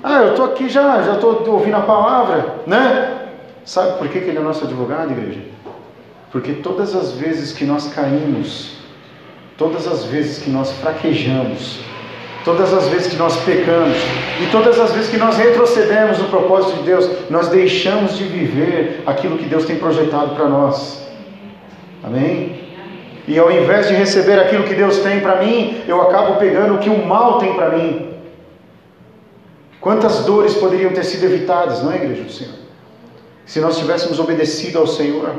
Ah, 0.04 0.22
eu 0.24 0.32
estou 0.32 0.46
aqui 0.46 0.70
já, 0.70 1.02
já 1.02 1.14
estou 1.14 1.48
ouvindo 1.50 1.76
a 1.76 1.82
palavra, 1.82 2.56
né? 2.66 3.28
Sabe 3.66 3.98
por 3.98 4.08
que, 4.08 4.22
que 4.22 4.30
ele 4.30 4.40
é 4.40 4.42
nosso 4.42 4.64
advogado, 4.66 5.12
igreja? 5.12 5.42
Porque 6.32 6.54
todas 6.54 6.96
as 6.96 7.14
vezes 7.14 7.52
que 7.52 7.66
nós 7.66 7.92
caímos, 7.94 8.78
todas 9.58 9.88
as 9.88 10.06
vezes 10.06 10.40
que 10.40 10.50
nós 10.50 10.72
fraquejamos, 10.74 11.80
todas 12.46 12.74
as 12.74 12.88
vezes 12.88 13.08
que 13.08 13.16
nós 13.18 13.36
pecamos 13.44 13.98
e 14.42 14.48
todas 14.52 14.80
as 14.80 14.92
vezes 14.94 15.10
que 15.10 15.18
nós 15.18 15.38
retrocedemos 15.38 16.20
no 16.20 16.30
propósito 16.30 16.78
de 16.78 16.84
Deus, 16.84 17.10
nós 17.30 17.48
deixamos 17.50 18.18
de 18.18 18.24
viver 18.24 19.04
aquilo 19.06 19.38
que 19.38 19.46
Deus 19.46 19.66
tem 19.66 19.78
projetado 19.78 20.36
para 20.36 20.48
nós. 20.48 21.08
Amém? 22.04 22.60
E 23.28 23.38
ao 23.38 23.52
invés 23.52 23.88
de 23.88 23.94
receber 23.94 24.40
aquilo 24.40 24.64
que 24.64 24.74
Deus 24.74 25.00
tem 25.00 25.20
para 25.20 25.44
mim, 25.44 25.84
eu 25.88 26.02
acabo 26.02 26.40
pegando 26.40 26.76
o 26.76 26.78
que 26.80 26.90
o 26.90 27.06
mal 27.06 27.38
tem 27.38 27.54
para 27.54 27.70
mim. 27.70 28.10
Quantas 29.82 30.26
dores 30.26 30.56
poderiam 30.56 30.92
ter 30.92 31.04
sido 31.06 31.26
evitadas, 31.26 31.84
não 31.84 31.92
é, 31.92 31.98
igreja 31.98 32.24
do 32.24 32.32
Senhor? 32.32 32.54
Se 33.46 33.60
nós 33.60 33.78
tivéssemos 33.78 34.20
obedecido 34.20 34.80
ao 34.80 34.88
Senhor. 34.88 35.36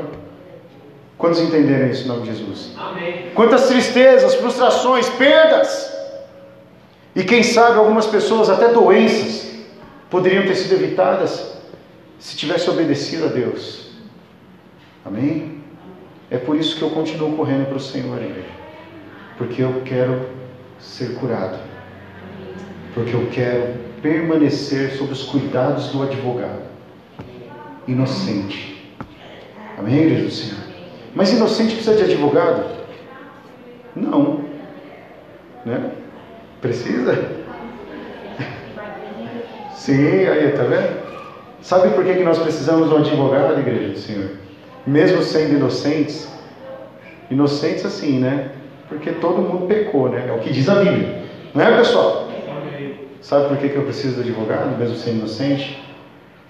Quantos 1.21 1.39
entenderam 1.39 1.87
isso 1.87 2.05
em 2.05 2.07
nome 2.07 2.23
de 2.23 2.35
Jesus? 2.35 2.71
Amém. 2.75 3.27
Quantas 3.35 3.67
tristezas, 3.67 4.33
frustrações, 4.33 5.07
perdas. 5.07 5.95
E 7.15 7.23
quem 7.23 7.43
sabe 7.43 7.77
algumas 7.77 8.07
pessoas, 8.07 8.49
até 8.49 8.69
doenças, 8.69 9.47
poderiam 10.09 10.47
ter 10.47 10.55
sido 10.55 10.73
evitadas 10.73 11.57
se 12.17 12.35
tivesse 12.35 12.67
obedecido 12.71 13.25
a 13.25 13.27
Deus. 13.27 13.91
Amém? 15.05 15.61
É 16.31 16.39
por 16.39 16.55
isso 16.55 16.75
que 16.75 16.81
eu 16.81 16.89
continuo 16.89 17.37
correndo 17.37 17.67
para 17.67 17.77
o 17.77 17.79
Senhor, 17.79 18.19
igreja. 18.19 18.49
Porque 19.37 19.61
eu 19.61 19.83
quero 19.85 20.27
ser 20.79 21.13
curado. 21.19 21.59
Porque 22.95 23.13
eu 23.13 23.27
quero 23.31 23.75
permanecer 24.01 24.97
sob 24.97 25.11
os 25.11 25.21
cuidados 25.25 25.89
do 25.89 26.01
advogado. 26.01 26.63
Inocente. 27.87 28.91
Amém, 29.77 29.99
igreja 29.99 30.23
do 30.23 30.31
Senhor? 30.31 30.60
Mas 31.13 31.31
inocente 31.31 31.75
precisa 31.75 31.95
de 31.95 32.03
advogado? 32.03 32.63
Não. 33.95 34.41
Né? 35.65 35.91
Precisa? 36.61 37.41
Sim, 39.73 40.27
aí, 40.27 40.51
tá 40.51 40.63
vendo? 40.63 41.01
Sabe 41.61 41.89
por 41.89 42.03
que, 42.03 42.13
que 42.13 42.23
nós 42.23 42.39
precisamos 42.39 42.89
de 42.89 42.95
um 42.95 42.97
advogado, 42.99 43.59
igreja 43.59 43.89
do 43.89 43.97
Senhor? 43.97 44.29
Mesmo 44.85 45.21
sendo 45.21 45.55
inocentes, 45.55 46.31
inocentes 47.29 47.85
assim, 47.85 48.19
né? 48.19 48.51
Porque 48.89 49.11
todo 49.11 49.41
mundo 49.41 49.67
pecou, 49.67 50.09
né? 50.09 50.25
É 50.27 50.31
o 50.31 50.39
que 50.39 50.51
diz 50.51 50.67
a 50.69 50.75
Bíblia. 50.75 51.23
Não 51.53 51.63
é, 51.63 51.77
pessoal? 51.77 52.29
Sabe 53.21 53.47
por 53.47 53.57
que, 53.57 53.69
que 53.69 53.75
eu 53.75 53.83
preciso 53.83 54.15
de 54.15 54.29
advogado, 54.29 54.77
mesmo 54.77 54.95
sendo 54.95 55.19
inocente? 55.19 55.81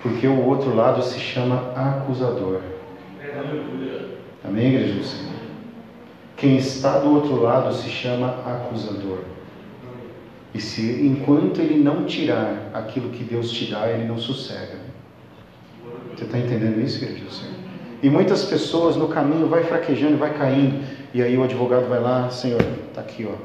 Porque 0.01 0.27
o 0.27 0.46
outro 0.48 0.75
lado 0.75 1.03
se 1.03 1.20
chama 1.20 1.72
acusador. 1.75 2.62
Amém, 4.43 4.74
igreja 4.74 4.93
do 4.93 5.03
Senhor? 5.03 5.31
Quem 6.36 6.57
está 6.57 7.00
do 7.00 7.13
outro 7.13 7.41
lado 7.41 7.74
se 7.74 7.89
chama 7.89 8.29
acusador. 8.45 9.19
E 10.53 10.60
se 10.60 11.05
enquanto 11.05 11.62
ele 11.62 11.77
não 11.77 12.05
tirar 12.05 12.71
aquilo 12.74 13.10
que 13.10 13.24
Deus 13.24 13.51
te 13.51 13.71
dá, 13.71 13.88
ele 13.88 14.05
não 14.05 14.17
sossega. 14.17 14.79
Você 16.15 16.25
está 16.25 16.38
entendendo 16.38 16.81
isso, 16.81 17.03
igreja 17.03 17.24
do 17.24 17.31
Senhor? 17.31 17.53
E 18.03 18.10
muitas 18.10 18.45
pessoas 18.45 18.95
no 18.95 19.07
caminho 19.07 19.48
vai 19.48 19.63
fraquejando, 19.63 20.17
vai 20.17 20.33
caindo, 20.33 20.83
e 21.13 21.21
aí 21.21 21.38
o 21.38 21.43
advogado 21.43 21.88
vai 21.88 22.00
lá, 22.00 22.29
Senhor, 22.29 22.62
está 22.89 23.01
aqui, 23.01 23.27
ó, 23.29 23.36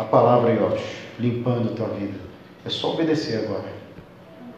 a 0.00 0.04
palavra 0.04 0.50
aí, 0.50 0.58
ó, 0.60 0.76
limpando 1.18 1.70
a 1.70 1.74
tua 1.74 1.88
vida. 1.88 2.18
É 2.66 2.68
só 2.68 2.92
obedecer 2.92 3.44
agora. 3.44 3.72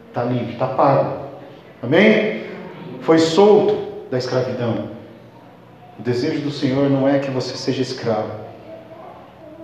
Está 0.09 0.23
limpo, 0.23 0.51
está 0.51 0.67
pago. 0.67 1.27
Amém? 1.81 2.43
Foi 3.01 3.19
solto 3.19 4.09
da 4.09 4.17
escravidão. 4.17 4.89
O 6.03 6.05
desejo 6.05 6.41
do 6.41 6.51
Senhor 6.51 6.89
não 6.89 7.07
é 7.07 7.17
que 7.17 7.31
você 7.31 7.55
seja 7.55 7.81
escravo 7.81 8.29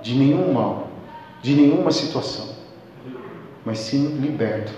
de 0.02 0.16
nenhum 0.16 0.54
mal, 0.54 0.88
de 1.42 1.54
nenhuma 1.54 1.92
situação, 1.92 2.46
mas 3.66 3.80
sim 3.80 4.18
liberto. 4.22 4.72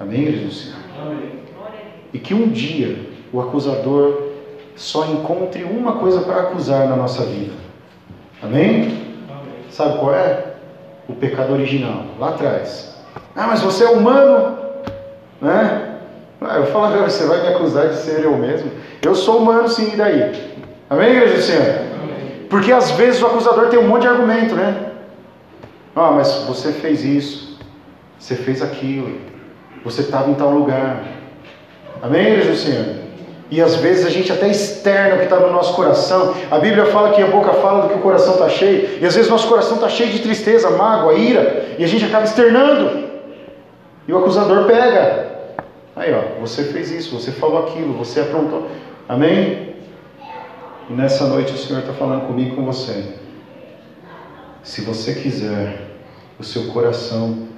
Amém, 0.00 0.22
igreja 0.22 0.46
do 0.46 0.50
Senhor? 0.50 0.78
Amém. 0.98 1.40
E 2.10 2.18
que 2.18 2.32
um 2.32 2.48
dia 2.48 3.06
o 3.30 3.38
acusador 3.38 4.30
só 4.76 5.04
encontre 5.04 5.62
uma 5.62 5.98
coisa 5.98 6.22
para 6.22 6.40
acusar 6.40 6.88
na 6.88 6.96
nossa 6.96 7.22
vida. 7.22 7.52
Amém? 8.42 8.84
Amém? 8.84 9.64
Sabe 9.70 9.98
qual 9.98 10.14
é? 10.14 10.54
O 11.06 11.12
pecado 11.12 11.52
original, 11.52 12.06
lá 12.18 12.30
atrás. 12.30 12.96
Ah, 13.36 13.46
mas 13.46 13.60
você 13.60 13.84
é 13.84 13.90
humano, 13.90 14.56
né? 15.38 15.98
Ah, 16.40 16.56
eu 16.56 16.66
falo, 16.68 16.96
você 17.02 17.26
vai 17.26 17.42
me 17.42 17.48
acusar 17.48 17.90
de 17.90 17.96
ser 17.96 18.24
eu 18.24 18.38
mesmo? 18.38 18.70
Eu 19.02 19.14
sou 19.14 19.36
humano 19.42 19.68
sim, 19.68 19.92
e 19.92 19.96
daí? 19.96 20.56
Amém, 20.90 21.10
igreja 21.10 21.34
do 21.34 21.42
Senhor? 21.42 21.62
Amém. 22.02 22.46
Porque 22.48 22.72
às 22.72 22.90
vezes 22.92 23.20
o 23.20 23.26
acusador 23.26 23.68
tem 23.68 23.78
um 23.78 23.86
monte 23.86 24.02
de 24.02 24.08
argumento, 24.08 24.54
né? 24.54 24.86
Ah, 25.94 26.12
mas 26.12 26.32
você 26.46 26.72
fez 26.72 27.04
isso, 27.04 27.58
você 28.18 28.34
fez 28.34 28.62
aquilo, 28.62 29.18
você 29.84 30.00
estava 30.00 30.30
em 30.30 30.34
tal 30.34 30.50
lugar. 30.50 31.02
Amém, 32.00 32.28
igreja 32.28 32.50
do 32.50 32.56
Senhor? 32.56 33.08
E 33.50 33.60
às 33.62 33.76
vezes 33.76 34.06
a 34.06 34.10
gente 34.10 34.30
até 34.30 34.48
externa 34.48 35.14
o 35.14 35.18
que 35.18 35.24
está 35.24 35.40
no 35.40 35.50
nosso 35.50 35.74
coração. 35.74 36.34
A 36.50 36.58
Bíblia 36.58 36.86
fala 36.86 37.12
que 37.12 37.22
a 37.22 37.26
boca 37.26 37.52
fala 37.54 37.82
do 37.82 37.88
que 37.88 37.94
o 37.94 38.02
coração 38.02 38.34
está 38.34 38.48
cheio. 38.48 38.98
E 39.00 39.06
às 39.06 39.14
vezes 39.14 39.30
nosso 39.30 39.48
coração 39.48 39.76
está 39.76 39.88
cheio 39.88 40.10
de 40.10 40.18
tristeza, 40.20 40.70
mágoa, 40.70 41.14
ira. 41.14 41.66
E 41.78 41.84
a 41.84 41.86
gente 41.86 42.04
acaba 42.04 42.24
externando. 42.24 43.08
E 44.06 44.12
o 44.12 44.18
acusador 44.18 44.64
pega. 44.66 45.28
Aí, 45.96 46.12
ó, 46.12 46.40
você 46.40 46.62
fez 46.64 46.90
isso, 46.92 47.18
você 47.18 47.32
falou 47.32 47.66
aquilo, 47.66 47.94
você 47.94 48.20
aprontou. 48.20 48.68
Amém? 49.08 49.76
E 50.88 50.92
nessa 50.92 51.26
noite 51.26 51.52
o 51.52 51.56
Senhor 51.58 51.80
está 51.80 51.92
falando 51.92 52.26
comigo 52.26 52.52
e 52.52 52.56
com 52.56 52.64
você. 52.64 53.14
Se 54.62 54.80
você 54.80 55.14
quiser, 55.14 55.86
o 56.38 56.44
seu 56.44 56.68
coração 56.68 57.48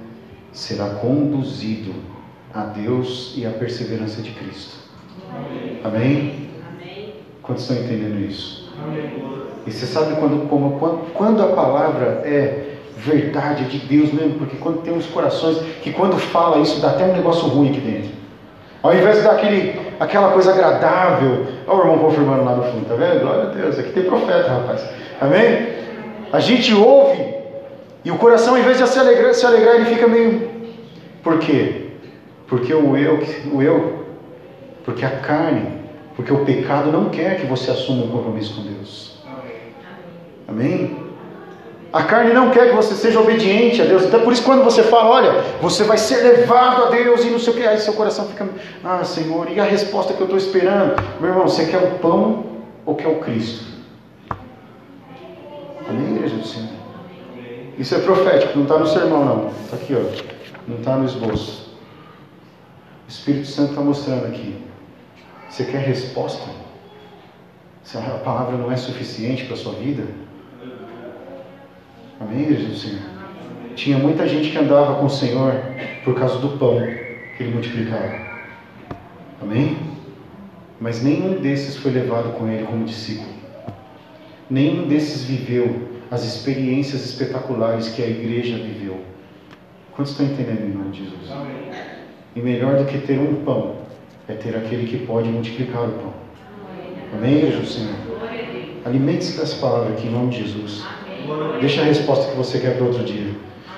será 0.51 0.89
conduzido 0.95 1.93
a 2.53 2.63
Deus 2.65 3.33
e 3.37 3.45
à 3.45 3.49
perseverança 3.51 4.21
de 4.21 4.31
Cristo. 4.31 4.75
Amém? 5.83 6.49
Amém? 6.69 7.13
Quantos 7.41 7.69
estão 7.69 7.85
entendendo 7.85 8.19
isso? 8.19 8.69
Amém. 8.83 9.41
E 9.65 9.71
você 9.71 9.85
sabe 9.85 10.15
quando, 10.15 10.49
como, 10.49 10.79
quando, 10.79 11.13
quando 11.13 11.43
a 11.43 11.47
palavra 11.47 12.21
é 12.25 12.77
verdade, 12.97 13.63
é 13.63 13.67
de 13.67 13.77
Deus 13.79 14.11
mesmo, 14.11 14.39
porque 14.39 14.57
quando 14.57 14.81
tem 14.81 14.93
uns 14.93 15.05
corações 15.05 15.57
que 15.81 15.93
quando 15.93 16.17
fala 16.17 16.59
isso 16.59 16.81
dá 16.81 16.89
até 16.89 17.05
um 17.05 17.13
negócio 17.13 17.47
ruim 17.47 17.69
aqui 17.69 17.79
dentro. 17.79 18.20
Ao 18.83 18.93
invés 18.93 19.17
de 19.17 19.21
dar 19.21 19.33
aquele, 19.33 19.79
aquela 19.99 20.31
coisa 20.31 20.51
agradável, 20.51 21.45
olha 21.67 21.77
o 21.77 21.81
irmão 21.81 21.99
confirmando 21.99 22.43
lá 22.43 22.55
no 22.55 22.63
fundo, 22.63 22.87
tá 22.87 22.95
vendo? 22.95 23.21
Glória 23.21 23.43
a 23.43 23.45
Deus, 23.47 23.77
aqui 23.77 23.91
tem 23.91 24.03
profeta, 24.03 24.49
rapaz. 24.49 24.83
Amém? 25.19 25.67
A 26.33 26.39
gente 26.39 26.73
ouve 26.73 27.35
e 28.03 28.09
o 28.09 28.17
coração, 28.17 28.55
ao 28.55 28.59
invés 28.59 28.79
de 28.79 28.87
se 28.87 28.97
alegrar, 28.97 29.33
se 29.33 29.45
alegrar 29.45 29.75
ele 29.75 29.85
fica 29.85 30.07
meio. 30.07 30.49
Por 31.21 31.37
quê? 31.37 31.89
Porque 32.47 32.73
o 32.73 32.97
eu, 32.97 33.19
o 33.53 33.61
eu, 33.61 34.05
porque 34.83 35.05
a 35.05 35.11
carne, 35.11 35.81
porque 36.15 36.33
o 36.33 36.43
pecado 36.43 36.91
não 36.91 37.09
quer 37.09 37.39
que 37.39 37.45
você 37.45 37.69
assuma 37.69 38.05
um 38.05 38.09
compromisso 38.09 38.55
com 38.55 38.63
Deus. 38.63 39.21
Amém? 40.47 41.10
A 41.93 42.03
carne 42.03 42.33
não 42.33 42.51
quer 42.51 42.69
que 42.69 42.75
você 42.75 42.95
seja 42.95 43.19
obediente 43.19 43.81
a 43.81 43.85
Deus. 43.85 44.03
Então, 44.03 44.21
por 44.21 44.31
isso, 44.31 44.43
quando 44.43 44.63
você 44.63 44.81
fala, 44.83 45.09
olha, 45.09 45.31
você 45.61 45.83
vai 45.83 45.97
ser 45.97 46.23
levado 46.23 46.85
a 46.85 46.89
Deus 46.89 47.25
e 47.25 47.29
não 47.29 47.37
sei 47.37 47.53
o 47.53 47.55
que, 47.57 47.67
aí 47.67 47.77
seu 47.79 47.93
coração 47.93 48.27
fica, 48.27 48.47
ah, 48.83 49.03
Senhor, 49.03 49.51
e 49.51 49.59
a 49.59 49.65
resposta 49.65 50.13
que 50.13 50.21
eu 50.21 50.25
estou 50.25 50.37
esperando? 50.37 51.01
Meu 51.19 51.31
irmão, 51.31 51.47
você 51.47 51.65
quer 51.65 51.79
o 51.79 51.99
pão 51.99 52.45
ou 52.85 52.95
quer 52.95 53.09
o 53.09 53.19
Cristo? 53.19 53.65
Amém, 55.89 56.15
igreja 56.15 56.35
do 56.37 56.47
Senhor? 56.47 56.69
Isso 57.77 57.93
é 57.93 57.99
profético, 57.99 58.55
não 58.55 58.63
está 58.63 58.77
no 58.77 58.87
sermão, 58.87 59.25
não. 59.25 59.47
Está 59.65 59.75
aqui, 59.75 59.93
ó. 59.93 60.31
Não 60.67 60.77
está 60.77 60.95
no 60.95 61.05
esboço. 61.05 61.75
O 63.05 63.09
Espírito 63.09 63.47
Santo 63.47 63.71
está 63.71 63.81
mostrando 63.81 64.27
aqui. 64.27 64.55
Você 65.49 65.65
quer 65.65 65.79
resposta? 65.79 66.47
Se 67.83 67.97
a 67.97 68.01
palavra 68.23 68.55
não 68.55 68.71
é 68.71 68.77
suficiente 68.77 69.43
para 69.43 69.55
a 69.55 69.57
sua 69.57 69.73
vida? 69.73 70.03
Amém, 72.21 72.43
igreja 72.43 72.67
do 72.67 72.75
Senhor? 72.75 73.01
Tinha 73.75 73.97
muita 73.97 74.27
gente 74.27 74.51
que 74.51 74.57
andava 74.57 74.95
com 74.95 75.07
o 75.07 75.09
Senhor 75.09 75.53
por 76.03 76.13
causa 76.13 76.37
do 76.37 76.49
pão 76.59 76.79
que 77.35 77.43
ele 77.43 77.51
multiplicava. 77.51 78.13
Amém? 79.41 79.75
Mas 80.79 81.01
nenhum 81.01 81.41
desses 81.41 81.77
foi 81.77 81.91
levado 81.91 82.33
com 82.37 82.47
ele 82.47 82.63
como 82.63 82.85
discípulo. 82.85 83.33
Nenhum 84.47 84.87
desses 84.87 85.23
viveu 85.23 85.89
as 86.11 86.23
experiências 86.23 87.03
espetaculares 87.05 87.89
que 87.89 88.03
a 88.03 88.07
igreja 88.07 88.57
viveu. 88.57 89.01
Quantos 89.95 90.11
estão 90.11 90.27
entendendo 90.27 90.65
em 90.65 90.77
nome 90.77 90.91
de 90.91 91.05
Jesus? 91.05 91.31
Amém. 91.31 91.71
E 92.35 92.39
melhor 92.39 92.77
do 92.77 92.85
que 92.85 92.99
ter 92.99 93.19
um 93.19 93.43
pão 93.43 93.77
é 94.27 94.33
ter 94.33 94.55
aquele 94.55 94.85
que 94.85 95.05
pode 95.05 95.27
multiplicar 95.27 95.85
o 95.85 95.91
pão. 95.93 96.13
Amém, 97.13 97.37
igreja 97.37 97.57
do 97.57 97.65
Senhor? 97.65 97.95
Alimente-se 98.85 99.39
dessa 99.39 99.55
palavra 99.57 99.93
aqui 99.93 100.07
em 100.07 100.11
nome 100.11 100.29
de 100.29 100.43
Jesus. 100.43 100.83
Deixa 101.59 101.81
a 101.81 101.85
resposta 101.85 102.31
que 102.31 102.37
você 102.37 102.59
quer 102.59 102.75
para 102.75 102.85
outro 102.85 103.03
dia. 103.03 103.31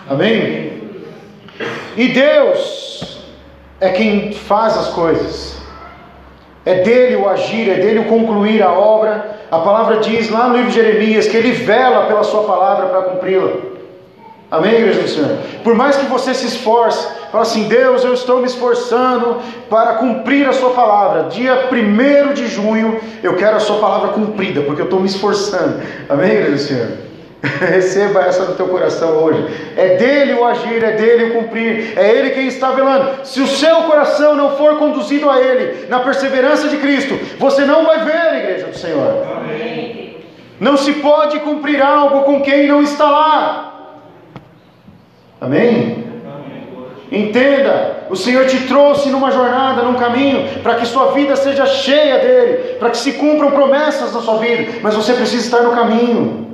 Amém? 0.10 0.81
E 1.95 2.07
Deus 2.10 3.24
é 3.79 3.89
quem 3.89 4.33
faz 4.33 4.77
as 4.77 4.88
coisas. 4.89 5.62
É 6.65 6.75
dele 6.75 7.17
o 7.17 7.27
agir, 7.27 7.69
é 7.69 7.75
dele 7.75 8.00
o 8.00 8.05
concluir 8.05 8.63
a 8.63 8.72
obra, 8.72 9.41
A 9.51 9.60
palavra 9.60 9.98
diz 9.98 10.31
lá 10.31 10.48
no 10.48 10.55
livro 10.55 10.72
de 10.72 10.75
Jeremias 10.75 11.27
que 11.27 11.38
ele 11.38 11.51
vela 11.51 12.07
pela 12.07 12.24
sua 12.24 12.41
palavra 12.43 12.88
para 12.88 13.03
cumpri-la. 13.03 13.51
Amém, 14.50 14.74
igreja 14.74 15.01
do 15.01 15.07
Senhor? 15.07 15.38
Por 15.63 15.75
mais 15.75 15.95
que 15.95 16.07
você 16.07 16.33
se 16.33 16.48
esforce, 16.48 17.07
fala 17.31 17.43
assim: 17.43 17.67
Deus, 17.67 18.03
eu 18.03 18.15
estou 18.15 18.39
me 18.39 18.48
esforçando 18.48 19.38
para 19.69 19.93
cumprir 19.95 20.48
a 20.48 20.53
Sua 20.53 20.72
palavra. 20.72 21.24
Dia 21.29 21.69
1 21.72 22.33
de 22.33 22.48
junho, 22.48 23.00
eu 23.22 23.36
quero 23.36 23.57
a 23.57 23.60
Sua 23.60 23.77
palavra 23.77 24.10
cumprida, 24.10 24.62
porque 24.62 24.81
eu 24.81 24.86
estou 24.86 25.00
me 25.00 25.07
esforçando. 25.07 25.81
Amém, 26.10 26.31
igreja 26.31 26.51
do 26.51 26.57
Senhor? 26.57 27.12
Receba 27.59 28.21
essa 28.21 28.45
no 28.45 28.55
teu 28.55 28.67
coração 28.69 29.17
hoje. 29.17 29.45
É 29.75 29.97
dele 29.97 30.33
o 30.33 30.45
agir, 30.45 30.81
é 30.81 30.91
dele 30.91 31.25
o 31.25 31.33
cumprir, 31.33 31.93
é 31.97 32.09
ele 32.09 32.29
quem 32.29 32.47
está 32.47 32.71
velando. 32.71 33.25
Se 33.25 33.41
o 33.41 33.47
seu 33.47 33.83
coração 33.83 34.33
não 34.35 34.55
for 34.55 34.77
conduzido 34.77 35.29
a 35.29 35.41
ele, 35.41 35.88
na 35.89 36.00
perseverança 36.00 36.69
de 36.69 36.77
Cristo, 36.77 37.19
você 37.38 37.65
não 37.65 37.85
vai 37.85 38.05
ver 38.05 38.15
a 38.15 38.39
igreja 38.39 38.67
do 38.67 38.77
Senhor. 38.77 39.25
Amém. 39.35 40.17
Não 40.57 40.77
se 40.77 40.93
pode 40.93 41.39
cumprir 41.41 41.81
algo 41.81 42.21
com 42.21 42.41
quem 42.41 42.67
não 42.67 42.81
está 42.81 43.09
lá. 43.09 43.73
Amém? 45.41 46.01
Entenda, 47.12 48.05
o 48.09 48.15
Senhor 48.15 48.47
te 48.47 48.65
trouxe 48.67 49.09
numa 49.09 49.29
jornada, 49.29 49.83
num 49.83 49.95
caminho, 49.95 50.62
para 50.63 50.75
que 50.75 50.85
sua 50.85 51.12
vida 51.12 51.35
seja 51.35 51.65
cheia 51.65 52.17
dele, 52.19 52.75
para 52.79 52.89
que 52.89 52.97
se 52.97 53.13
cumpram 53.13 53.51
promessas 53.51 54.13
na 54.13 54.21
sua 54.21 54.38
vida, 54.38 54.79
mas 54.81 54.95
você 54.95 55.13
precisa 55.13 55.43
estar 55.43 55.62
no 55.62 55.75
caminho. 55.75 56.52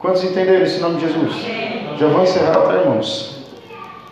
Quantos 0.00 0.24
entenderam 0.24 0.64
esse 0.64 0.80
nome 0.80 0.98
de 0.98 1.06
Jesus? 1.06 1.34
Já 1.98 2.06
vou 2.06 2.22
encerrar, 2.22 2.54
tá, 2.62 2.74
irmãos? 2.74 3.44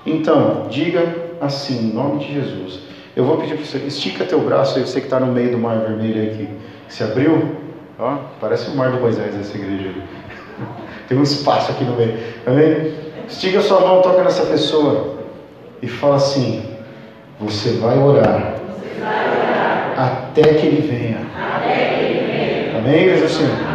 Então, 0.05 0.67
diga 0.69 1.03
assim, 1.41 1.89
em 1.89 1.95
nome 1.95 2.19
de 2.19 2.35
Jesus. 2.35 2.81
Eu 3.17 3.25
vou 3.25 3.39
pedir 3.39 3.55
para 3.55 3.65
você, 3.65 3.79
estica 3.79 4.27
teu 4.27 4.39
braço 4.41 4.77
aí, 4.77 4.87
você 4.87 5.01
que 5.01 5.07
está 5.07 5.19
no 5.19 5.33
meio 5.33 5.51
do 5.53 5.59
mar 5.59 5.79
vermelho 5.79 6.21
aí, 6.21 6.29
que 6.37 6.95
se 6.95 7.03
abriu. 7.03 7.57
Ó, 7.99 8.19
parece 8.39 8.71
o 8.71 8.77
mar 8.77 8.91
do 8.91 9.01
Moisés 9.01 9.35
essa 9.35 9.57
igreja. 9.57 9.95
Tem 11.09 11.17
um 11.17 11.23
espaço 11.23 11.73
aqui 11.73 11.85
no 11.85 11.97
meio. 11.97 12.19
Amém? 12.47 12.93
Estica 13.27 13.63
sua 13.63 13.81
mão, 13.81 14.03
toca 14.03 14.23
nessa 14.23 14.45
pessoa 14.45 15.17
e 15.81 15.89
fala 15.89 16.17
assim: 16.17 16.63
Você 17.41 17.79
vai 17.79 17.99
orar, 17.99 18.57
Você 18.69 19.01
vai 19.01 19.27
orar 19.27 19.95
até 19.97 20.43
que 20.55 20.67
Ele 20.67 20.87
venha. 20.87 21.19
Que 21.63 22.05
ele 22.05 22.27
venha. 22.27 22.79
Amém, 22.79 23.03
igreja 23.05 23.25
assim? 23.25 23.68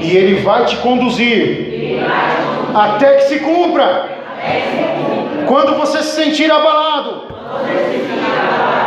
E 0.00 0.16
Ele 0.16 0.40
vai 0.40 0.64
te 0.64 0.76
conduzir, 0.76 2.00
até 2.74 3.14
que 3.16 3.22
se 3.24 3.38
cumpra. 3.40 4.16
Quando 5.46 5.76
você 5.76 5.98
se 5.98 6.22
sentir 6.22 6.50
abalado, 6.50 7.24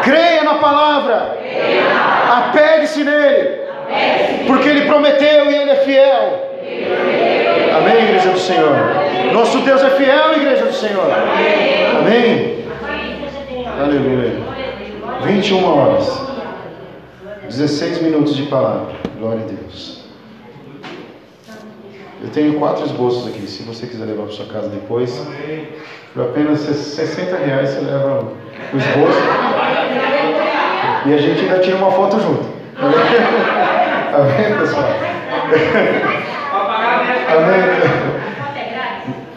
creia 0.03 0.44
na 0.44 0.56
palavra, 0.56 1.38
apegue-se 2.30 3.03
nele, 3.03 3.62
porque 4.48 4.70
Ele 4.70 4.86
prometeu 4.86 5.51
e 5.51 5.56
Ele 5.56 5.72
é 5.72 5.75
fiel. 5.77 6.51
Amém, 7.77 8.03
igreja 8.03 8.30
do 8.30 8.39
Senhor. 8.39 8.75
Nosso 9.34 9.60
Deus 9.60 9.82
é 9.84 9.89
fiel, 9.91 10.34
igreja 10.36 10.65
do 10.65 10.74
Senhor. 10.74 11.10
Amém. 12.00 12.65
Aleluia. 13.82 14.34
21 15.24 15.65
horas. 15.65 16.22
16 17.46 18.01
minutos 18.01 18.36
de 18.36 18.44
palavra. 18.44 18.94
Glória 19.20 19.41
a 19.44 19.48
Deus. 19.48 20.00
Eu 22.24 22.30
tenho 22.30 22.60
quatro 22.60 22.86
esboços 22.86 23.28
aqui. 23.28 23.48
Se 23.48 23.63
você 23.63 23.88
quiser 23.88 24.06
levar 24.06 24.24
para 24.24 24.32
sua 24.32 24.46
casa 24.46 24.70
depois, 24.70 25.25
por 26.13 26.24
apenas 26.24 26.60
60 26.60 27.36
reais 27.38 27.70
você 27.70 27.82
leva 27.82 28.28
o 28.74 28.78
esboço. 28.78 29.20
E 31.06 31.13
a 31.13 31.18
gente 31.18 31.42
ainda 31.42 31.60
tira 31.60 31.78
uma 31.78 31.92
foto 31.92 32.20
junto. 32.20 32.46
Amém, 34.13 34.60
pessoal? 34.60 34.84
Amém. 37.30 37.82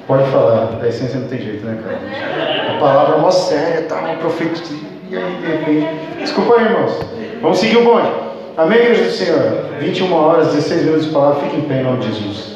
Pode 0.07 0.31
falar, 0.31 0.79
a 0.83 0.87
essência 0.87 1.19
não 1.19 1.29
tem 1.29 1.41
jeito, 1.41 1.65
né, 1.65 1.79
cara? 1.83 2.77
A 2.77 2.79
palavra 2.79 3.17
é 3.17 3.21
mó 3.21 3.31
séria, 3.31 3.83
tá? 3.83 3.97
Uma 4.01 4.17
profetia, 4.17 4.77
e 5.09 5.17
aí 5.17 5.37
de 5.41 5.47
repente. 5.47 5.89
Desculpa 6.21 6.57
aí, 6.57 6.65
irmãos. 6.65 7.01
Vamos 7.41 7.59
seguir 7.59 7.79
o 7.79 7.85
bonde. 7.85 8.11
Amém, 8.59 8.79
igreja 8.79 9.05
do 9.05 9.11
Senhor? 9.11 9.65
21 9.81 10.13
horas, 10.13 10.49
16 10.49 10.83
minutos 10.83 11.07
de 11.07 11.13
palavra, 11.13 11.41
fique 11.41 11.57
em 11.57 11.63
pé 11.63 11.81
em 11.81 11.85
nome 11.85 12.01
de 12.01 12.13
Jesus. 12.13 12.55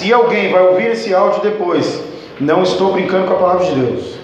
Se 0.00 0.10
alguém 0.14 0.50
vai 0.50 0.62
ouvir 0.62 0.92
esse 0.92 1.14
áudio 1.14 1.42
depois, 1.42 2.02
não 2.40 2.62
estou 2.62 2.94
brincando 2.94 3.26
com 3.26 3.34
a 3.34 3.36
palavra 3.36 3.66
de 3.66 3.74
Deus. 3.74 4.14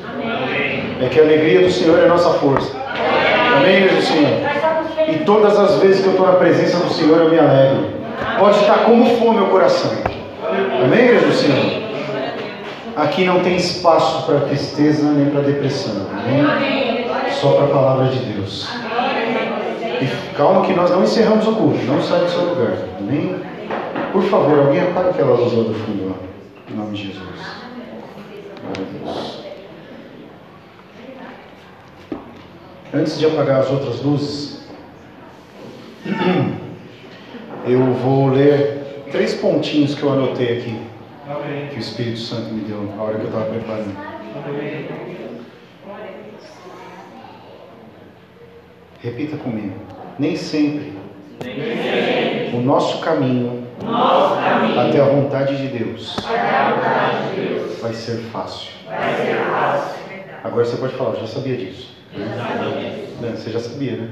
É 1.03 1.07
que 1.11 1.21
a 1.21 1.23
alegria 1.23 1.61
do 1.61 1.71
Senhor 1.71 1.99
é 1.99 2.07
a 2.07 2.09
nossa 2.09 2.31
força. 2.39 2.75
Amém, 3.59 3.87
do 3.87 4.01
Senhor? 4.01 4.41
E 5.07 5.19
todas 5.27 5.59
as 5.59 5.79
vezes 5.81 6.01
que 6.01 6.07
eu 6.07 6.13
estou 6.13 6.27
na 6.27 6.33
presença 6.37 6.79
do 6.79 6.91
Senhor, 6.91 7.21
eu 7.21 7.29
me 7.29 7.39
alegro. 7.39 7.91
Pode 8.39 8.59
estar 8.59 8.85
como 8.87 9.05
for 9.17 9.35
meu 9.35 9.49
coração. 9.49 9.91
Amém, 10.83 10.99
igreja 10.99 11.27
do 11.27 11.35
Senhor? 11.35 11.83
Aqui 12.97 13.27
não 13.27 13.41
tem 13.41 13.57
espaço 13.57 14.25
para 14.25 14.41
tristeza 14.47 15.11
nem 15.11 15.29
para 15.29 15.43
depressão. 15.43 16.07
Amém? 16.11 17.07
Só 17.33 17.51
para 17.51 17.65
a 17.65 17.69
palavra 17.69 18.07
de 18.07 18.19
Deus. 18.21 18.67
E 20.01 20.35
calma 20.39 20.65
que 20.65 20.73
nós 20.73 20.91
não 20.91 21.03
encerramos 21.03 21.47
o 21.47 21.53
culto. 21.53 21.85
Não 21.85 22.01
sai 22.01 22.21
do 22.21 22.31
seu 22.31 22.45
lugar. 22.47 22.79
Amém? 22.99 23.37
Por 24.13 24.23
favor, 24.25 24.59
alguém 24.59 24.81
apaga 24.81 25.11
aquela 25.11 25.37
luz 25.37 25.53
lá 25.53 25.65
do 25.65 25.75
fundo. 25.75 26.09
Lá. 26.09 26.17
Em 26.71 26.75
nome 26.75 26.97
de 26.97 27.07
Jesus. 27.07 27.23
Glória 28.63 28.83
a 28.83 29.05
Deus. 29.05 29.47
Antes 32.95 33.19
de 33.19 33.27
apagar 33.27 33.61
as 33.61 33.71
outras 33.71 34.03
luzes, 34.03 34.67
eu 37.67 37.85
vou 37.95 38.29
ler 38.29 39.05
três 39.11 39.35
pontinhos 39.35 39.95
que 39.95 40.03
eu 40.03 40.13
anotei 40.13 40.59
aqui, 40.59 40.81
que 41.71 41.77
o 41.77 41.81
Espírito 41.81 42.19
Santo 42.19 42.55
me 42.55 42.63
deu 42.63 42.83
na 42.83 43.03
hora 43.03 43.19
que 43.19 43.25
eu 43.25 43.29
estava 43.29 43.47
preparando. 43.47 43.97
Repita 49.03 49.37
comigo. 49.37 49.75
Nem 50.19 50.37
sempre, 50.37 50.95
o 52.55 52.61
nosso 52.61 53.01
caminho, 53.01 53.66
até 54.79 55.01
a 55.01 55.05
vontade 55.05 55.57
de 55.57 55.79
Deus, 55.79 56.17
vai 57.81 57.93
ser 57.93 58.19
fácil. 58.33 58.73
Agora 60.43 60.65
você 60.65 60.77
pode 60.77 60.95
falar, 60.95 61.15
eu 61.15 61.21
já 61.21 61.27
sabia 61.27 61.57
disso. 61.57 61.95
Né? 63.21 63.35
Você 63.37 63.51
já 63.51 63.61
sabia, 63.61 63.93
né? 63.93 64.09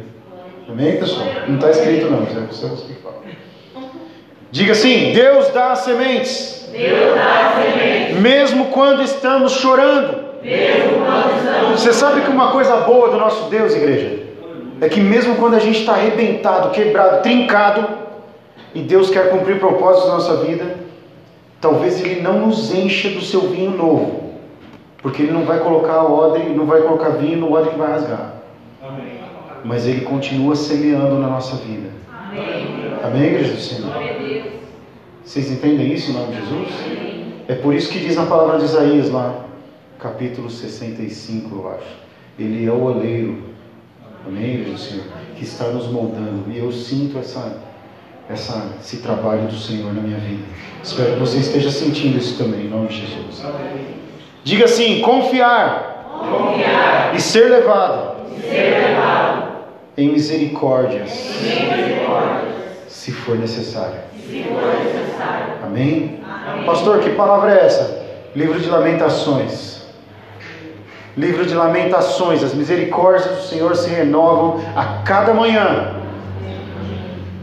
Amém, 0.69 0.97
pessoal? 0.97 1.27
Não 1.47 1.57
está 1.57 1.71
escrito 1.71 2.11
não, 2.11 2.23
é 2.23 2.47
você 2.47 2.87
que 2.87 2.95
fala. 3.03 3.23
Diga 4.51 4.73
assim: 4.73 5.13
Deus 5.13 5.49
dá 5.49 5.73
as 5.73 5.81
sementes. 5.81 6.69
Deus 6.73 7.15
dá 7.15 7.53
sementes. 7.63 8.19
Mesmo 8.21 8.67
quando 8.67 9.03
estamos 9.03 9.53
chorando. 9.53 10.25
Mesmo 10.43 11.05
quando 11.05 11.37
estamos 11.39 11.81
Você 11.81 11.93
sabe 11.93 12.23
que 12.23 12.31
uma 12.31 12.51
coisa 12.51 12.77
boa 12.79 13.11
do 13.11 13.19
nosso 13.19 13.51
Deus, 13.51 13.75
igreja, 13.75 14.23
é 14.81 14.89
que 14.89 15.01
mesmo 15.01 15.37
quando 15.37 15.55
a 15.55 15.59
gente 15.59 15.81
está 15.81 15.93
arrebentado, 15.93 16.71
quebrado, 16.71 17.23
trincado, 17.23 18.04
e 18.75 18.83
Deus 18.83 19.11
quer 19.11 19.31
cumprir 19.31 19.59
propósitos 19.59 20.09
na 20.09 20.15
nossa 20.15 20.37
vida, 20.45 20.77
talvez 21.61 22.01
Ele 22.01 22.21
não 22.21 22.47
nos 22.47 22.75
encha 22.75 23.11
do 23.11 23.21
seu 23.21 23.43
vinho 23.43 23.71
novo, 23.71 24.25
porque 24.99 25.23
ele 25.23 25.33
não 25.33 25.45
vai 25.45 25.61
colocar 25.61 26.03
odre, 26.03 26.45
não 26.51 26.67
vai 26.67 26.81
colocar 26.83 27.11
vinho 27.11 27.39
no 27.39 27.53
odre 27.53 27.71
que 27.71 27.79
vai 27.79 27.91
rasgar. 27.91 28.35
Amém. 28.83 29.21
Mas 29.65 29.87
ele 29.87 30.01
continua 30.03 30.57
semeando 30.57 31.19
na 31.19 31.29
nossa 31.29 31.57
vida. 31.57 31.89
Amém, 32.11 32.99
Amém 33.03 33.23
igreja 33.25 33.53
do 33.53 33.61
Senhor? 33.61 33.93
Vocês 35.25 35.51
entendem 35.51 35.93
isso 35.93 36.11
em 36.11 36.15
nome 36.15 36.35
de 36.35 36.41
Jesus? 36.41 36.69
Amém. 36.87 37.35
É 37.47 37.55
por 37.55 37.75
isso 37.75 37.91
que 37.91 37.99
diz 37.99 38.17
na 38.17 38.25
palavra 38.25 38.59
de 38.59 38.65
Isaías 38.65 39.11
lá, 39.11 39.45
capítulo 39.99 40.49
65, 40.49 41.55
eu 41.55 41.71
acho. 41.71 41.97
Ele 42.39 42.67
é 42.67 42.71
o 42.71 42.83
oleiro. 42.83 43.43
Amém, 44.27 44.55
igreja 44.55 44.73
do 44.73 44.79
Senhor? 44.79 45.05
Que 45.37 45.45
está 45.45 45.67
nos 45.69 45.87
moldando. 45.89 46.51
E 46.51 46.59
eu 46.59 46.73
sinto 46.73 47.19
essa, 47.19 47.59
essa, 48.29 48.71
esse 48.81 48.99
trabalho 48.99 49.43
do 49.43 49.57
Senhor 49.57 49.93
na 49.93 50.01
minha 50.01 50.19
vida. 50.19 50.43
Espero 50.83 51.15
que 51.15 51.21
você 51.21 51.39
esteja 51.39 51.71
sentindo 51.71 52.19
isso 52.19 52.37
também, 52.37 52.67
em 52.67 52.69
nome 52.69 52.89
de 52.89 53.01
Jesus. 53.01 53.45
Amém. 53.45 53.87
Diga 54.43 54.67
assim: 54.67 55.01
confiar, 55.01 56.09
confiar. 56.21 57.15
E, 57.15 57.21
ser 57.21 57.51
levado, 57.51 58.17
e 58.37 58.41
ser 58.43 58.89
levado 58.89 59.53
em 59.97 60.09
misericórdias, 60.11 61.11
em 61.11 61.71
misericórdias 61.71 62.55
se, 62.89 63.13
for 63.13 63.39
necessário. 63.39 64.01
se 64.17 64.43
for 64.45 64.85
necessário. 64.85 65.55
Amém? 65.63 66.21
Amém? 66.25 66.65
Pastor, 66.65 67.01
que 67.01 67.11
palavra 67.11 67.55
é 67.55 67.67
essa? 67.67 68.05
Livro 68.35 68.59
de 68.59 68.69
Lamentações. 68.69 69.85
Livro 71.17 71.47
de 71.47 71.55
Lamentações, 71.55 72.43
as 72.43 72.55
misericórdias 72.55 73.37
do 73.37 73.43
Senhor 73.43 73.77
se 73.77 73.89
renovam 73.89 74.61
a 74.75 75.03
cada 75.05 75.33
manhã. 75.33 75.94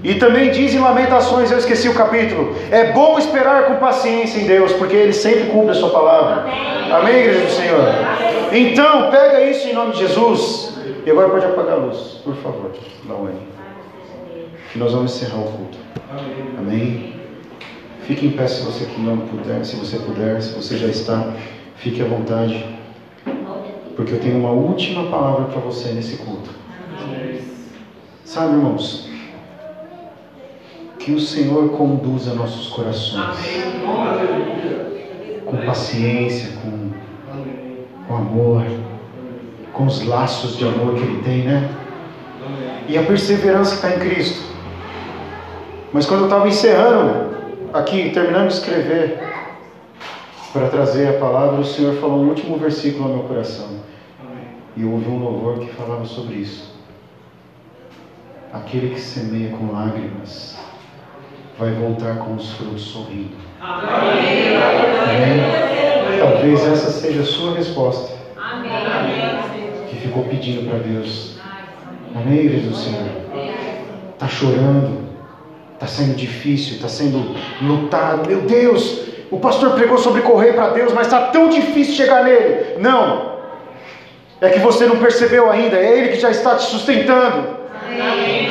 E 0.03 0.15
também 0.15 0.49
diz 0.49 0.73
em 0.73 0.79
Lamentações, 0.79 1.51
eu 1.51 1.59
esqueci 1.59 1.87
o 1.87 1.93
capítulo, 1.93 2.55
é 2.71 2.91
bom 2.91 3.19
esperar 3.19 3.65
com 3.65 3.75
paciência 3.75 4.39
em 4.39 4.47
Deus, 4.47 4.73
porque 4.73 4.95
Ele 4.95 5.13
sempre 5.13 5.51
cumpre 5.51 5.71
a 5.71 5.75
sua 5.75 5.91
palavra. 5.91 6.41
Amém, 6.41 6.91
Amém 6.91 7.15
igreja 7.17 7.45
do 7.45 7.51
Senhor? 7.51 7.85
Então, 8.51 9.11
pega 9.11 9.41
isso 9.45 9.67
em 9.67 9.73
nome 9.73 9.93
de 9.93 9.99
Jesus. 9.99 10.71
E 11.05 11.09
agora 11.09 11.29
pode 11.29 11.45
apagar 11.45 11.73
a 11.73 11.75
luz, 11.77 12.19
por 12.23 12.35
favor, 12.37 12.71
Lawane. 13.07 13.47
Que 14.71 14.79
nós 14.79 14.91
vamos 14.91 15.15
encerrar 15.15 15.39
o 15.39 15.51
culto. 15.51 15.77
Amém? 16.57 17.13
Fique 18.03 18.25
em 18.25 18.31
pé 18.31 18.47
se 18.47 18.63
você 18.63 18.87
não 18.97 19.17
puder, 19.17 19.63
se 19.63 19.75
você 19.75 19.97
puder, 19.97 20.41
se 20.41 20.53
você 20.53 20.77
já 20.77 20.87
está, 20.87 21.31
fique 21.75 22.01
à 22.01 22.05
vontade. 22.05 22.65
Porque 23.95 24.13
eu 24.13 24.19
tenho 24.19 24.37
uma 24.37 24.51
última 24.51 25.09
palavra 25.09 25.45
para 25.45 25.61
você 25.61 25.89
nesse 25.89 26.17
culto. 26.17 26.49
Sabe, 28.25 28.53
irmãos, 28.53 29.10
que 31.03 31.11
o 31.13 31.19
Senhor 31.19 31.69
conduza 31.71 32.33
nossos 32.35 32.67
corações 32.67 33.37
com 35.45 35.57
paciência, 35.65 36.53
com, 36.61 36.91
com 38.07 38.15
amor, 38.15 38.63
com 39.73 39.85
os 39.85 40.05
laços 40.05 40.57
de 40.57 40.65
amor 40.65 40.93
que 40.95 41.01
Ele 41.01 41.23
tem, 41.23 41.43
né? 41.43 41.69
E 42.87 42.97
a 42.97 43.03
perseverança 43.03 43.71
que 43.71 43.87
está 43.87 43.95
em 43.95 43.99
Cristo. 43.99 44.51
Mas 45.91 46.05
quando 46.05 46.21
eu 46.21 46.25
estava 46.27 46.47
encerrando, 46.47 47.35
aqui, 47.73 48.11
terminando 48.11 48.47
de 48.47 48.53
escrever, 48.53 49.19
para 50.53 50.67
trazer 50.69 51.07
a 51.09 51.19
palavra, 51.19 51.59
o 51.59 51.65
Senhor 51.65 51.95
falou 51.95 52.19
um 52.19 52.29
último 52.29 52.57
versículo 52.57 53.05
ao 53.05 53.17
meu 53.17 53.23
coração. 53.23 53.79
E 54.75 54.83
eu 54.83 54.91
ouvi 54.91 55.09
um 55.09 55.19
louvor 55.19 55.59
que 55.59 55.71
falava 55.73 56.05
sobre 56.05 56.35
isso. 56.35 56.71
Aquele 58.53 58.93
que 58.93 59.01
semeia 59.01 59.49
com 59.57 59.71
lágrimas 59.71 60.57
vai 61.61 61.71
voltar 61.73 62.15
com 62.17 62.33
os 62.33 62.53
frutos 62.53 62.81
sorrindo. 62.81 63.35
Amém. 63.61 64.57
Amém. 64.57 66.19
Talvez 66.19 66.65
essa 66.65 66.89
seja 66.89 67.21
a 67.21 67.25
sua 67.25 67.53
resposta. 67.55 68.17
Amém. 68.35 68.71
Que 69.87 69.95
ficou 69.97 70.23
pedindo 70.23 70.67
para 70.67 70.79
Deus. 70.79 71.37
Amém, 72.15 72.39
igreja 72.39 72.67
do 72.67 72.75
Senhor? 72.75 73.09
Está 74.13 74.27
chorando. 74.27 75.11
Está 75.75 75.85
sendo 75.85 76.15
difícil, 76.15 76.75
está 76.75 76.87
sendo 76.87 77.35
lutado. 77.61 78.27
Meu 78.27 78.41
Deus, 78.41 79.01
o 79.29 79.39
pastor 79.39 79.71
pregou 79.73 79.99
sobre 79.99 80.21
correr 80.21 80.53
para 80.53 80.69
Deus, 80.69 80.91
mas 80.93 81.07
está 81.07 81.27
tão 81.27 81.47
difícil 81.47 81.93
chegar 81.93 82.23
nele. 82.23 82.79
Não. 82.79 83.33
É 84.41 84.49
que 84.49 84.59
você 84.59 84.87
não 84.87 84.97
percebeu 84.97 85.49
ainda. 85.49 85.77
É 85.77 85.99
Ele 85.99 86.09
que 86.09 86.19
já 86.19 86.31
está 86.31 86.55
te 86.55 86.63
sustentando. 86.63 87.60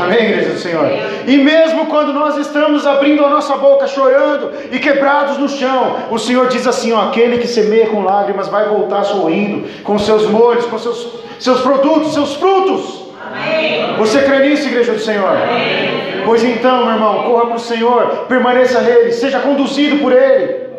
Amém. 0.03 0.31
Igreja 0.31 0.51
do 0.51 0.59
Senhor. 0.59 0.87
E 1.27 1.37
mesmo 1.39 1.87
quando 1.87 2.13
nós 2.13 2.37
estamos 2.37 2.87
abrindo 2.87 3.25
a 3.25 3.29
nossa 3.29 3.57
boca, 3.57 3.87
chorando 3.87 4.53
e 4.71 4.79
quebrados 4.79 5.39
no 5.39 5.49
chão, 5.49 5.97
o 6.11 6.19
Senhor 6.19 6.49
diz 6.49 6.67
assim: 6.67 6.93
ó, 6.93 7.09
aquele 7.09 7.39
que 7.39 7.47
semeia 7.47 7.87
com 7.87 8.03
lágrimas 8.03 8.49
vai 8.49 8.69
voltar 8.69 9.05
sorrindo, 9.05 9.69
com 9.83 9.99
seus 9.99 10.27
molhos, 10.27 10.65
com 10.67 10.79
seus, 10.79 11.21
seus 11.39 11.61
produtos, 11.61 12.15
seus 12.15 12.35
frutos. 12.35 13.01
Amém. 13.27 13.97
Você 13.99 14.23
crê 14.23 14.49
nisso, 14.49 14.69
igreja 14.69 14.93
do 14.93 14.99
Senhor? 14.99 15.29
Amém. 15.29 16.23
Pois 16.25 16.43
então, 16.43 16.85
meu 16.85 16.95
irmão, 16.95 17.23
corra 17.25 17.47
para 17.47 17.57
o 17.57 17.61
Senhor, 17.61 18.07
permaneça 18.29 18.81
nele, 18.81 19.13
seja 19.13 19.41
conduzido 19.41 19.99
por 19.99 20.13
ele. 20.13 20.71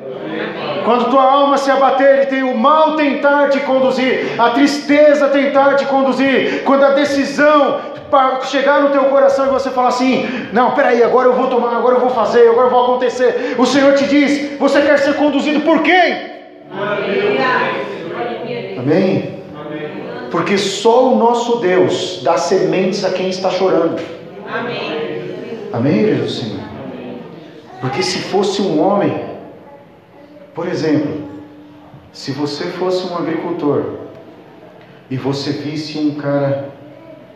Quando 0.84 1.10
tua 1.10 1.24
alma 1.24 1.58
se 1.58 1.70
abater, 1.70 2.18
ele 2.18 2.26
tem 2.26 2.44
o 2.44 2.58
mal 2.58 2.96
tentar 2.96 3.50
te 3.50 3.60
conduzir, 3.60 4.32
a 4.38 4.50
tristeza 4.52 5.28
tentar 5.28 5.76
te 5.76 5.86
conduzir, 5.86 6.64
quando 6.64 6.84
a 6.84 6.92
decisão 6.92 7.80
chegar 8.44 8.82
no 8.82 8.90
teu 8.90 9.06
coração 9.06 9.48
e 9.48 9.50
você 9.50 9.70
falar 9.70 9.90
assim: 9.90 10.28
Não, 10.52 10.72
peraí, 10.72 11.04
agora 11.04 11.28
eu 11.28 11.34
vou 11.34 11.48
tomar, 11.48 11.76
agora 11.78 11.96
eu 11.96 12.02
vou 12.02 12.10
fazer, 12.10 12.50
agora 12.50 12.68
eu 12.68 12.72
vou 12.72 12.84
acontecer. 12.84 13.56
O 13.58 13.66
Senhor 13.66 13.94
te 13.96 14.06
diz: 14.08 14.58
Você 14.60 14.82
quer 14.82 14.98
ser 15.00 15.16
conduzido 15.16 15.62
por 15.62 15.82
quem? 15.82 16.32
Amém? 18.78 19.42
Porque 20.32 20.58
só 20.58 21.12
o 21.12 21.18
nosso 21.18 21.58
Deus 21.58 22.22
dá 22.24 22.38
sementes 22.38 23.04
a 23.04 23.12
quem 23.12 23.30
está 23.30 23.50
chorando. 23.50 24.02
Amém. 24.48 25.70
Amém, 25.74 26.00
igreja 26.00 26.24
do 26.24 26.30
Senhor? 26.30 26.62
Porque 27.82 28.04
se 28.04 28.20
fosse 28.20 28.62
um 28.62 28.82
homem, 28.82 29.26
por 30.54 30.68
exemplo, 30.68 31.30
se 32.14 32.32
você 32.32 32.66
fosse 32.66 33.06
um 33.08 33.18
agricultor 33.18 33.84
e 35.10 35.18
você 35.18 35.52
visse 35.52 35.98
um 35.98 36.16
cara 36.16 36.71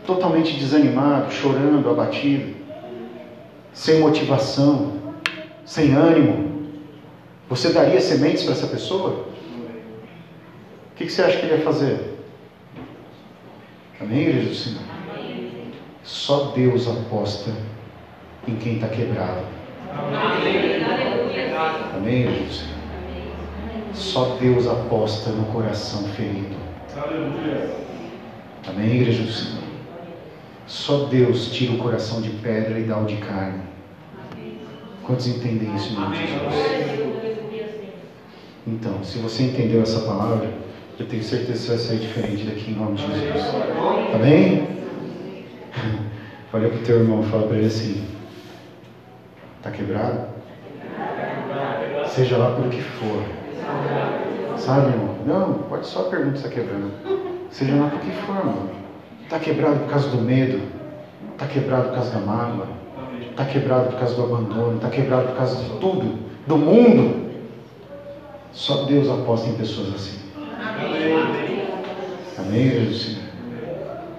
totalmente 0.06 0.58
desanimado, 0.58 1.32
chorando, 1.32 1.89
abatido, 1.89 2.56
sem 3.74 4.00
motivação, 4.00 5.15
sem 5.65 5.94
ânimo, 5.94 6.46
você 7.50 7.72
daria 7.72 8.02
sementes 8.02 8.44
para 8.44 8.54
essa 8.54 8.68
pessoa? 8.68 9.28
O 10.91 10.96
que, 10.96 11.10
você 11.10 11.22
acha 11.22 11.38
que 11.38 11.46
ele 11.46 11.58
ia 11.58 11.63
fazer? 11.63 12.20
Amém, 14.00 14.22
igreja 14.22 14.50
do 14.50 14.56
Senhor? 14.56 14.82
Só 16.04 16.52
Deus 16.56 16.88
aposta 16.88 17.52
em 18.48 18.56
quem 18.56 18.76
está 18.76 18.88
quebrado. 18.88 19.41
Amém, 21.96 22.22
igreja 22.22 22.44
do 22.44 22.54
Senhor? 22.54 22.76
Só 23.94 24.38
Deus 24.39 24.68
aposta 24.68 25.30
no 25.32 25.46
coração 25.46 26.08
ferido. 26.10 26.56
Amém, 28.68 28.96
igreja 28.96 29.24
do 29.24 29.32
Senhor? 29.32 29.64
Só 30.67 31.06
Deus 31.06 31.51
tira 31.51 31.73
o 31.73 31.78
coração 31.78 32.21
de 32.21 32.30
pedra 32.30 32.80
e 32.80 32.84
dá 32.84 32.97
o 32.97 33.06
de 33.06 33.17
carne. 33.17 33.62
Quantos 35.04 35.28
entendem 35.28 35.75
isso 35.75 35.93
em 35.93 35.95
nome 35.95 36.17
de 36.17 36.28
Jesus? 36.28 37.06
Então, 38.65 39.04
se 39.04 39.19
você 39.19 39.43
entendeu 39.43 39.84
essa 39.84 39.99
palavra, 40.01 40.49
eu 40.99 41.06
tenho 41.06 41.23
certeza 41.23 41.54
que 41.54 41.60
você 41.60 41.67
vai 41.67 41.78
sair 41.78 41.99
diferente 41.99 42.45
daqui 42.45 42.71
em 42.71 42.75
nome 42.75 42.95
de 42.95 43.04
Jesus. 43.04 43.45
Amém? 44.15 44.67
Olha 46.51 46.69
para 46.69 46.78
o 46.78 46.82
teu 46.82 46.99
irmão 46.99 47.21
e 47.21 47.25
fala 47.25 47.47
para 47.47 47.58
ele 47.58 47.67
assim: 47.67 48.08
Está 49.58 49.69
quebrado? 49.69 50.30
Seja 52.08 52.38
lá 52.38 52.56
por 52.56 52.69
que 52.69 52.82
for. 52.82 53.23
Sabe, 54.58 54.93
irmão? 54.93 55.15
Não, 55.28 55.54
pode 55.69 55.86
só 55.86 56.04
perguntar 56.04 56.38
se 56.38 56.47
está 56.47 56.49
quebrando. 56.49 56.91
Seja 57.51 57.75
lá 57.75 57.89
por 57.89 57.99
que 57.99 58.12
for, 58.12 58.38
irmão. 58.38 58.85
Está 59.26 59.40
quebrado 59.40 59.80
por 59.80 59.90
causa 59.90 60.08
do 60.10 60.22
medo, 60.22 60.62
está 61.34 61.48
quebrado 61.48 61.88
por 61.88 61.96
causa 61.96 62.12
da 62.12 62.20
mágoa, 62.20 62.68
está 63.32 63.44
quebrado 63.44 63.90
por 63.90 64.00
causa 64.00 64.16
do 64.16 64.24
abandono, 64.24 64.76
está 64.76 64.90
quebrado 64.90 65.28
por 65.30 65.36
causa 65.36 65.64
de 65.64 65.70
tudo, 65.80 66.20
do 66.46 66.58
mundo. 66.58 67.26
Só 68.54 68.86
Deus 68.86 69.10
aposta 69.10 69.50
em 69.50 69.56
pessoas 69.56 69.96
assim. 69.96 70.20
Amém, 70.62 71.68
Amém 72.38 72.70
Jesus? 72.70 73.18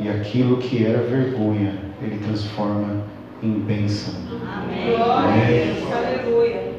E 0.01 0.09
aquilo 0.09 0.59
que 0.59 0.85
era 0.85 0.99
vergonha, 0.99 1.73
Ele 2.03 2.19
transforma 2.19 3.05
em 3.42 3.61
bênção. 3.61 4.12
Amém. 4.45 4.97
Amém. 4.97 5.92
Aleluia. 5.92 6.73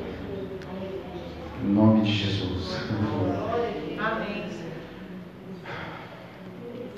Em 1.63 1.73
nome 1.73 2.01
de 2.01 2.11
Jesus. 2.11 2.77
Amém. 2.89 4.37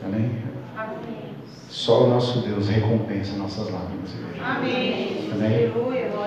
Amém. 0.04 0.50
Só 1.89 2.04
o 2.04 2.08
nosso 2.08 2.41
Deus 2.41 2.69
recompensa 2.69 3.36
nossas 3.36 3.65
lágrimas. 3.71 4.12
Amém. 4.45 5.28
Amém? 5.34 5.71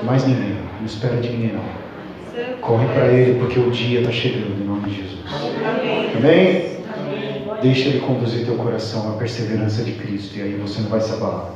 Mais 0.02 0.26
ninguém. 0.26 0.56
Não 0.80 0.84
espera 0.84 1.18
de 1.18 1.28
ninguém, 1.28 1.52
não. 1.52 2.60
Corre 2.60 2.84
para 2.86 3.06
Ele, 3.12 3.38
porque 3.38 3.60
o 3.60 3.70
dia 3.70 4.00
está 4.00 4.10
chegando, 4.10 4.60
em 4.60 4.66
nome 4.66 4.90
de 4.90 4.96
Jesus. 4.96 5.20
Amém? 5.32 6.16
Amém? 6.16 7.60
Deixa 7.62 7.90
Ele 7.90 8.00
conduzir 8.00 8.44
teu 8.44 8.56
coração 8.56 9.12
à 9.12 9.16
perseverança 9.16 9.84
de 9.84 9.92
Cristo, 9.92 10.36
e 10.36 10.42
aí 10.42 10.54
você 10.60 10.80
não 10.80 10.88
vai 10.88 11.00
se 11.00 11.12
abalar. 11.12 11.54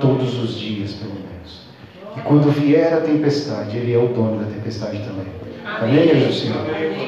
Todos 0.00 0.38
os 0.38 0.56
dias, 0.56 0.92
pelo 0.92 1.14
menos. 1.14 1.62
E 2.16 2.20
quando 2.20 2.52
vier 2.52 2.92
a 2.92 3.00
tempestade, 3.00 3.76
Ele 3.76 3.92
é 3.92 3.98
o 3.98 4.06
dono 4.14 4.44
da 4.44 4.48
tempestade 4.48 5.00
também. 5.00 5.26
Amém, 5.64 6.08
Jesus 6.08 6.40
Senhor? 6.40 6.64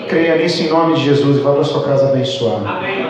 Creia 0.09 0.37
nisso 0.37 0.63
em 0.63 0.69
nome 0.69 0.95
de 0.95 1.05
Jesus 1.05 1.39
e 1.39 1.41
vá 1.41 1.53
para 1.53 1.65
sua 1.65 1.85
casa 1.85 2.09
abençoada. 2.09 2.69
Amém. 2.69 3.03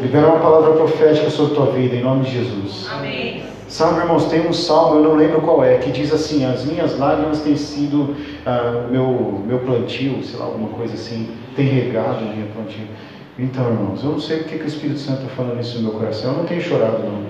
Liberar 0.00 0.28
uma 0.28 0.38
palavra 0.38 0.72
profética 0.72 1.28
sobre 1.30 1.52
a 1.52 1.54
tua 1.56 1.66
vida 1.72 1.96
em 1.96 2.02
nome 2.02 2.24
de 2.24 2.32
Jesus. 2.32 2.88
Amém. 2.90 3.42
Sabe, 3.68 4.00
irmãos, 4.00 4.24
tem 4.26 4.48
um 4.48 4.52
salmo, 4.52 4.96
eu 4.96 5.02
não 5.02 5.14
lembro 5.16 5.42
qual 5.42 5.62
é, 5.62 5.76
que 5.76 5.90
diz 5.90 6.12
assim: 6.12 6.44
As 6.44 6.64
minhas 6.64 6.98
lágrimas 6.98 7.40
têm 7.40 7.54
sido 7.54 8.16
ah, 8.46 8.86
meu, 8.90 9.42
meu 9.46 9.58
plantio, 9.58 10.22
sei 10.24 10.38
lá, 10.38 10.46
alguma 10.46 10.70
coisa 10.70 10.94
assim, 10.94 11.28
tem 11.54 11.66
regado 11.66 12.24
minha 12.24 12.46
plantio. 12.54 12.86
Então, 13.38 13.68
irmãos, 13.68 14.02
eu 14.02 14.12
não 14.12 14.20
sei 14.20 14.38
porque 14.38 14.56
que 14.56 14.64
o 14.64 14.66
Espírito 14.66 14.98
Santo 14.98 15.22
está 15.22 15.34
falando 15.36 15.60
isso 15.60 15.76
no 15.78 15.90
meu 15.90 15.92
coração, 15.92 16.32
eu 16.32 16.38
não 16.38 16.44
tenho 16.44 16.62
chorado, 16.62 17.02
não. 17.02 17.22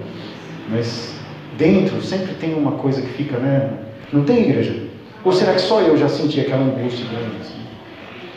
Mas 0.71 1.15
dentro 1.57 2.01
sempre 2.01 2.35
tem 2.35 2.55
uma 2.55 2.73
coisa 2.73 3.03
que 3.03 3.09
fica, 3.09 3.37
né? 3.39 3.73
Não 4.13 4.25
tem 4.25 4.43
igreja? 4.43 4.88
Ou 5.29 5.33
será 5.35 5.53
que 5.53 5.61
só 5.61 5.83
eu 5.83 5.95
já 5.95 6.09
senti 6.09 6.41
aquela 6.41 6.63
angústia 6.63 7.05
grande? 7.07 7.37
Assim? 7.39 7.61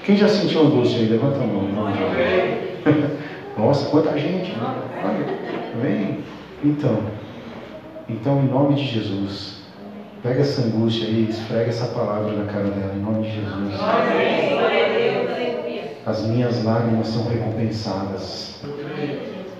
Quem 0.04 0.18
já 0.18 0.28
sentiu 0.28 0.64
angústia 0.64 1.00
aí? 1.00 1.06
Levanta 1.08 1.38
a 1.38 1.48
mão. 1.48 1.70
Nossa, 3.58 3.90
quanta 3.90 4.20
gente. 4.20 4.52
Né? 4.52 4.76
Olha, 5.02 5.82
vem. 5.82 6.20
Então, 6.62 6.98
então, 8.10 8.42
em 8.42 8.48
nome 8.50 8.76
de 8.76 8.86
Jesus, 8.86 9.62
Pega 10.22 10.42
essa 10.42 10.64
angústia 10.64 11.08
aí, 11.08 11.28
esfrega 11.30 11.70
essa 11.70 11.86
palavra 11.88 12.34
na 12.34 12.46
cara 12.46 12.70
dela, 12.70 12.94
em 12.94 13.00
nome 13.00 13.24
de 13.24 13.36
Jesus. 13.36 13.74
As 16.06 16.28
minhas 16.28 16.62
lágrimas 16.66 17.08
são 17.08 17.28
recompensadas. 17.30 18.62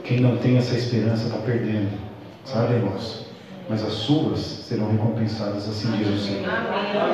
Quem 0.04 0.20
não 0.20 0.38
tem 0.38 0.58
essa 0.58 0.76
esperança 0.76 1.28
está 1.28 1.38
perdendo. 1.38 1.98
Sabe, 2.44 2.74
irmãos? 2.74 3.31
Mas 3.72 3.86
as 3.86 3.94
suas 3.94 4.66
serão 4.68 4.92
recompensadas, 4.92 5.70
assim 5.70 5.90
diz 5.92 6.10
o 6.10 6.18
Senhor. 6.18 6.44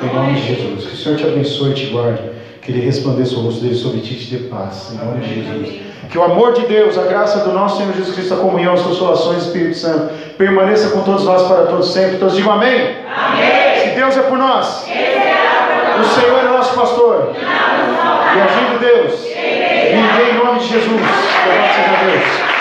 Em 0.02 0.12
nome 0.12 0.34
de 0.34 0.56
Jesus. 0.56 0.86
Que 0.86 0.92
o 0.92 0.96
Senhor 0.96 1.16
te 1.16 1.24
abençoe 1.24 1.70
e 1.70 1.74
te 1.74 1.86
guarde. 1.86 2.20
Que 2.60 2.72
Ele 2.72 2.80
resplandeça 2.80 3.36
o 3.36 3.42
rosto 3.42 3.60
dele 3.60 3.76
sobre 3.76 4.00
ti 4.00 4.14
e 4.14 4.16
te 4.16 4.36
dê 4.36 4.48
paz. 4.48 4.92
Em 4.92 4.96
nome 4.96 5.20
de 5.20 5.34
Jesus. 5.36 5.80
Que 6.10 6.18
o 6.18 6.24
amor 6.24 6.54
de 6.54 6.66
Deus, 6.66 6.98
a 6.98 7.02
graça 7.02 7.44
do 7.44 7.52
nosso 7.52 7.76
Senhor 7.76 7.92
Jesus 7.94 8.12
Cristo, 8.12 8.34
a 8.34 8.38
comunhão, 8.38 8.74
as 8.74 8.82
consolações 8.82 9.44
do 9.44 9.46
Espírito 9.46 9.76
Santo, 9.76 10.12
permaneça 10.36 10.88
com 10.88 11.02
todos 11.02 11.22
nós 11.24 11.42
para 11.46 11.66
todos 11.66 11.92
sempre. 11.92 12.18
Todos 12.18 12.34
digam 12.34 12.50
amém. 12.50 12.96
Amém. 13.06 13.80
Se 13.80 13.90
Deus 13.94 14.16
é 14.16 14.22
por 14.22 14.36
nós, 14.36 14.82
o 14.82 16.20
Senhor 16.20 16.38
é 16.40 16.48
nosso 16.48 16.74
pastor. 16.74 17.36
E 17.36 18.40
agindo 18.40 18.80
Deus, 18.80 19.20
ninguém 19.22 20.34
em 20.34 20.44
nome 20.44 20.58
de 20.58 20.66
Jesus. 20.66 20.90
Louvado 20.90 21.74
seja 21.76 22.10
Deus. 22.10 22.57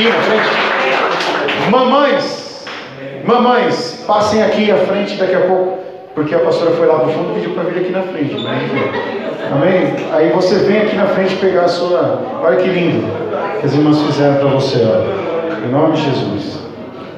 Aqui 0.00 0.08
na 0.08 0.22
frente. 0.22 1.70
Mamães, 1.70 2.64
mamães, 3.26 4.02
passem 4.06 4.42
aqui 4.42 4.70
à 4.70 4.78
frente 4.78 5.16
daqui 5.16 5.34
a 5.34 5.40
pouco, 5.40 5.78
porque 6.14 6.34
a 6.34 6.38
pastora 6.38 6.70
foi 6.70 6.86
lá 6.86 7.00
para 7.00 7.08
o 7.08 7.12
fundo 7.12 7.32
e 7.32 7.34
pediu 7.34 7.50
para 7.52 7.64
vir 7.64 7.82
aqui 7.82 7.92
na 7.92 8.02
frente. 8.04 8.34
Né? 8.42 8.68
Amém? 9.52 9.94
Aí 10.14 10.30
você 10.30 10.54
vem 10.60 10.78
aqui 10.78 10.96
na 10.96 11.06
frente 11.08 11.36
pegar 11.36 11.64
a 11.64 11.68
sua. 11.68 12.22
Olha 12.42 12.56
que 12.56 12.68
lindo 12.68 13.06
que 13.60 13.66
as 13.66 13.74
irmãs 13.74 14.00
fizeram 14.00 14.36
para 14.36 14.48
você. 14.48 14.78
Ó. 14.78 15.66
Em 15.66 15.70
nome 15.70 15.92
de 15.96 16.02
Jesus. 16.02 16.69